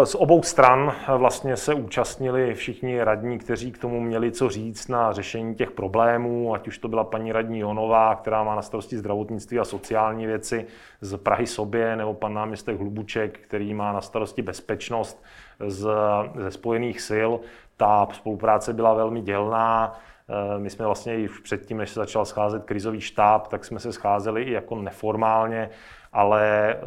z 0.04 0.16
obou 0.16 0.44
stran 0.44 0.96
vlastně 1.18 1.58
se 1.58 1.74
účastnili 1.74 2.54
všichni 2.54 3.04
radní, 3.04 3.38
kteří 3.38 3.72
k 3.72 3.78
tomu 3.78 4.02
měli 4.02 4.32
co 4.32 4.50
říct 4.50 4.88
na 4.88 5.14
řešení 5.14 5.56
těch 5.56 5.72
problémů, 5.72 6.54
ať 6.54 6.68
už 6.68 6.78
to 6.78 6.88
byla 6.88 7.04
paní 7.04 7.32
radní 7.32 7.60
Jonová, 7.60 8.16
která 8.16 8.44
má 8.44 8.56
na 8.56 8.62
starosti 8.62 8.98
zdravotnictví 8.98 9.60
a 9.60 9.66
sociální 9.66 10.26
věci 10.26 10.66
z 11.02 11.18
Prahy 11.18 11.48
sobě, 11.48 11.96
nebo 11.96 12.14
pan 12.14 12.34
náměstek 12.34 12.80
Hlubuček, 12.80 13.40
který 13.40 13.74
má 13.74 13.94
na 13.94 14.02
starosti 14.02 14.42
bezpečnost 14.42 15.24
z, 15.68 15.90
ze 16.36 16.52
spojených 16.52 17.02
sil. 17.10 17.32
Ta 17.78 18.08
spolupráce 18.14 18.74
byla 18.74 18.94
velmi 18.94 19.22
dělná. 19.22 20.00
Eh, 20.30 20.60
my 20.60 20.70
jsme 20.70 20.86
vlastně 20.86 21.20
i 21.20 21.30
předtím, 21.44 21.78
než 21.78 21.90
se 21.90 22.00
začal 22.00 22.26
scházet 22.26 22.64
krizový 22.64 23.02
štáb, 23.02 23.48
tak 23.48 23.66
jsme 23.66 23.80
se 23.80 23.94
scházeli 23.94 24.44
i 24.44 24.52
jako 24.52 24.76
neformálně, 24.76 25.70
ale 26.14 26.74
eh, 26.74 26.78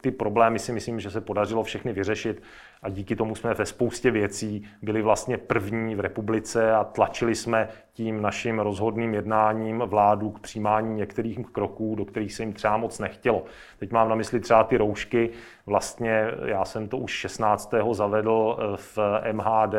ty 0.00 0.10
problémy 0.10 0.58
si 0.58 0.72
myslím, 0.72 1.00
že 1.00 1.10
se 1.10 1.20
podařilo 1.20 1.62
všechny 1.62 1.92
vyřešit 1.92 2.42
a 2.82 2.88
díky 2.88 3.16
tomu 3.16 3.34
jsme 3.34 3.54
ve 3.54 3.66
spoustě 3.66 4.10
věcí 4.10 4.68
byli 4.82 5.02
vlastně 5.02 5.38
první 5.38 5.94
v 5.94 6.00
republice 6.00 6.72
a 6.74 6.84
tlačili 6.84 7.34
jsme 7.34 7.68
tím 7.92 8.22
naším 8.22 8.58
rozhodným 8.58 9.14
jednáním 9.14 9.78
vládu 9.78 10.30
k 10.30 10.40
přijímání 10.40 10.94
některých 10.94 11.38
kroků, 11.52 11.94
do 11.94 12.04
kterých 12.04 12.34
se 12.34 12.42
jim 12.42 12.52
třeba 12.52 12.76
moc 12.76 12.98
nechtělo. 12.98 13.44
Teď 13.78 13.92
mám 13.92 14.08
na 14.08 14.14
mysli 14.14 14.40
třeba 14.40 14.64
ty 14.64 14.76
roušky. 14.76 15.30
Vlastně 15.66 16.26
já 16.44 16.64
jsem 16.64 16.88
to 16.88 16.96
už 16.96 17.12
16. 17.12 17.74
zavedl 17.92 18.58
eh, 18.58 18.76
v 18.76 18.98
MHD, 19.32 19.74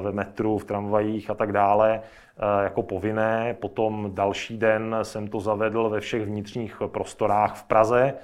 ve 0.00 0.12
metru, 0.12 0.58
v 0.58 0.64
tramvajích 0.64 1.30
a 1.30 1.34
tak 1.34 1.52
dále 1.52 2.00
eh, 2.00 2.64
jako 2.64 2.82
povinné. 2.82 3.56
Potom 3.60 4.10
další 4.14 4.58
den 4.58 4.96
jsem 5.02 5.28
to 5.28 5.40
zavedl 5.40 5.88
ve 5.88 6.00
všech 6.00 6.22
vnitřních 6.22 6.82
prostorách 6.86 7.56
v 7.56 7.64
Praze. 7.64 8.14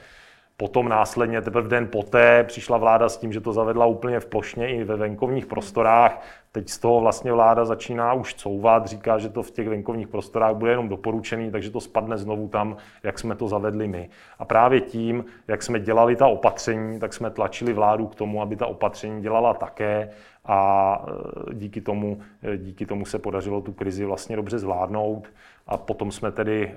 Potom 0.56 0.88
následně, 0.88 1.42
teprve 1.42 1.68
den 1.68 1.88
poté, 1.88 2.44
přišla 2.44 2.78
vláda 2.78 3.08
s 3.08 3.16
tím, 3.16 3.32
že 3.32 3.40
to 3.40 3.52
zavedla 3.52 3.86
úplně 3.86 4.20
v 4.20 4.26
plošně 4.26 4.68
i 4.68 4.84
ve 4.84 4.96
venkovních 4.96 5.46
prostorách. 5.46 6.22
Teď 6.58 6.68
z 6.68 6.78
toho 6.78 7.00
vlastně 7.00 7.32
vláda 7.32 7.64
začíná 7.64 8.12
už 8.12 8.34
couvat, 8.34 8.86
říká, 8.86 9.18
že 9.18 9.28
to 9.28 9.42
v 9.42 9.50
těch 9.50 9.68
venkovních 9.68 10.08
prostorách 10.08 10.56
bude 10.56 10.72
jenom 10.72 10.88
doporučený, 10.88 11.50
takže 11.50 11.70
to 11.70 11.80
spadne 11.80 12.18
znovu 12.18 12.48
tam, 12.48 12.76
jak 13.02 13.18
jsme 13.18 13.34
to 13.34 13.48
zavedli 13.48 13.88
my. 13.88 14.08
A 14.38 14.44
právě 14.44 14.80
tím, 14.80 15.24
jak 15.48 15.62
jsme 15.62 15.80
dělali 15.80 16.16
ta 16.16 16.26
opatření, 16.26 17.00
tak 17.00 17.14
jsme 17.14 17.30
tlačili 17.30 17.72
vládu 17.72 18.06
k 18.06 18.14
tomu, 18.14 18.42
aby 18.42 18.56
ta 18.56 18.66
opatření 18.66 19.22
dělala 19.22 19.54
také 19.54 20.10
a 20.48 21.04
e, 21.50 21.54
díky 21.54 21.80
tomu, 21.80 22.18
e, 22.42 22.58
díky 22.58 22.86
tomu 22.86 23.04
se 23.04 23.18
podařilo 23.18 23.60
tu 23.60 23.72
krizi 23.72 24.04
vlastně 24.04 24.36
dobře 24.36 24.58
zvládnout. 24.58 25.28
A 25.66 25.76
potom 25.76 26.12
jsme 26.12 26.32
tedy 26.32 26.64
e, 26.64 26.74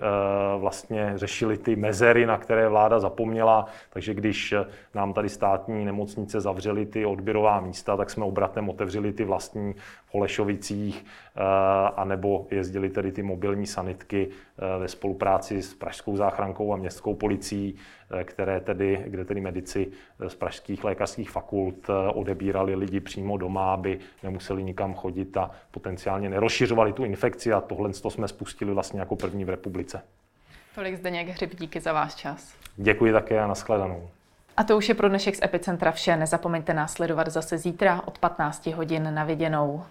vlastně 0.57 1.11
řešili 1.15 1.57
ty 1.57 1.75
mezery, 1.75 2.25
na 2.25 2.37
které 2.37 2.69
vláda 2.69 2.99
zapomněla. 2.99 3.65
Takže 3.89 4.13
když 4.13 4.53
nám 4.95 5.13
tady 5.13 5.29
státní 5.29 5.85
nemocnice 5.85 6.41
zavřely 6.41 6.85
ty 6.85 7.05
odběrová 7.05 7.59
místa, 7.59 7.97
tak 7.97 8.09
jsme 8.09 8.25
obratem 8.25 8.69
otevřeli 8.69 9.13
ty 9.13 9.23
vlastní 9.23 9.70
v 10.05 10.13
Holešovicích, 10.13 11.05
anebo 11.95 12.47
jezdili 12.51 12.89
tedy 12.89 13.11
ty 13.11 13.23
mobilní 13.23 13.67
sanitky 13.67 14.29
ve 14.79 14.87
spolupráci 14.87 15.61
s 15.61 15.73
Pražskou 15.73 16.17
záchrankou 16.17 16.73
a 16.73 16.75
městskou 16.75 17.13
policií, 17.15 17.75
které 18.23 18.59
tedy, 18.59 19.03
kde 19.07 19.25
tedy 19.25 19.41
medici 19.41 19.91
z 20.27 20.35
pražských 20.35 20.83
lékařských 20.83 21.31
fakult 21.31 21.87
odebírali 22.13 22.75
lidi 22.75 22.99
přímo 22.99 23.37
doma, 23.37 23.73
aby 23.73 23.99
nemuseli 24.23 24.63
nikam 24.63 24.93
chodit 24.93 25.37
a 25.37 25.51
potenciálně 25.71 26.29
nerozšiřovali 26.29 26.93
tu 26.93 27.03
infekci 27.03 27.53
a 27.53 27.61
tohle 27.61 27.93
jsme 27.93 28.27
spustili 28.27 28.73
vlastně 28.73 28.99
jako 28.99 29.15
první 29.15 29.45
v 29.45 29.49
republice. 29.49 30.01
Tolik 30.75 30.95
Zdeněk 30.95 31.27
Hřib, 31.27 31.55
díky 31.59 31.79
za 31.79 31.93
váš 31.93 32.15
čas. 32.15 32.55
Děkuji 32.77 33.11
také 33.13 33.39
a 33.39 33.47
nashledanou. 33.47 34.09
A 34.57 34.63
to 34.63 34.77
už 34.77 34.89
je 34.89 34.95
pro 34.95 35.09
dnešek 35.09 35.35
z 35.35 35.41
Epicentra 35.43 35.91
vše. 35.91 36.15
Nezapomeňte 36.15 36.73
nás 36.73 36.93
sledovat 36.93 37.27
zase 37.27 37.57
zítra 37.57 38.01
od 38.05 38.17
15 38.17 38.67
hodin 38.67 39.13
na 39.13 39.23
viděnou. 39.23 39.83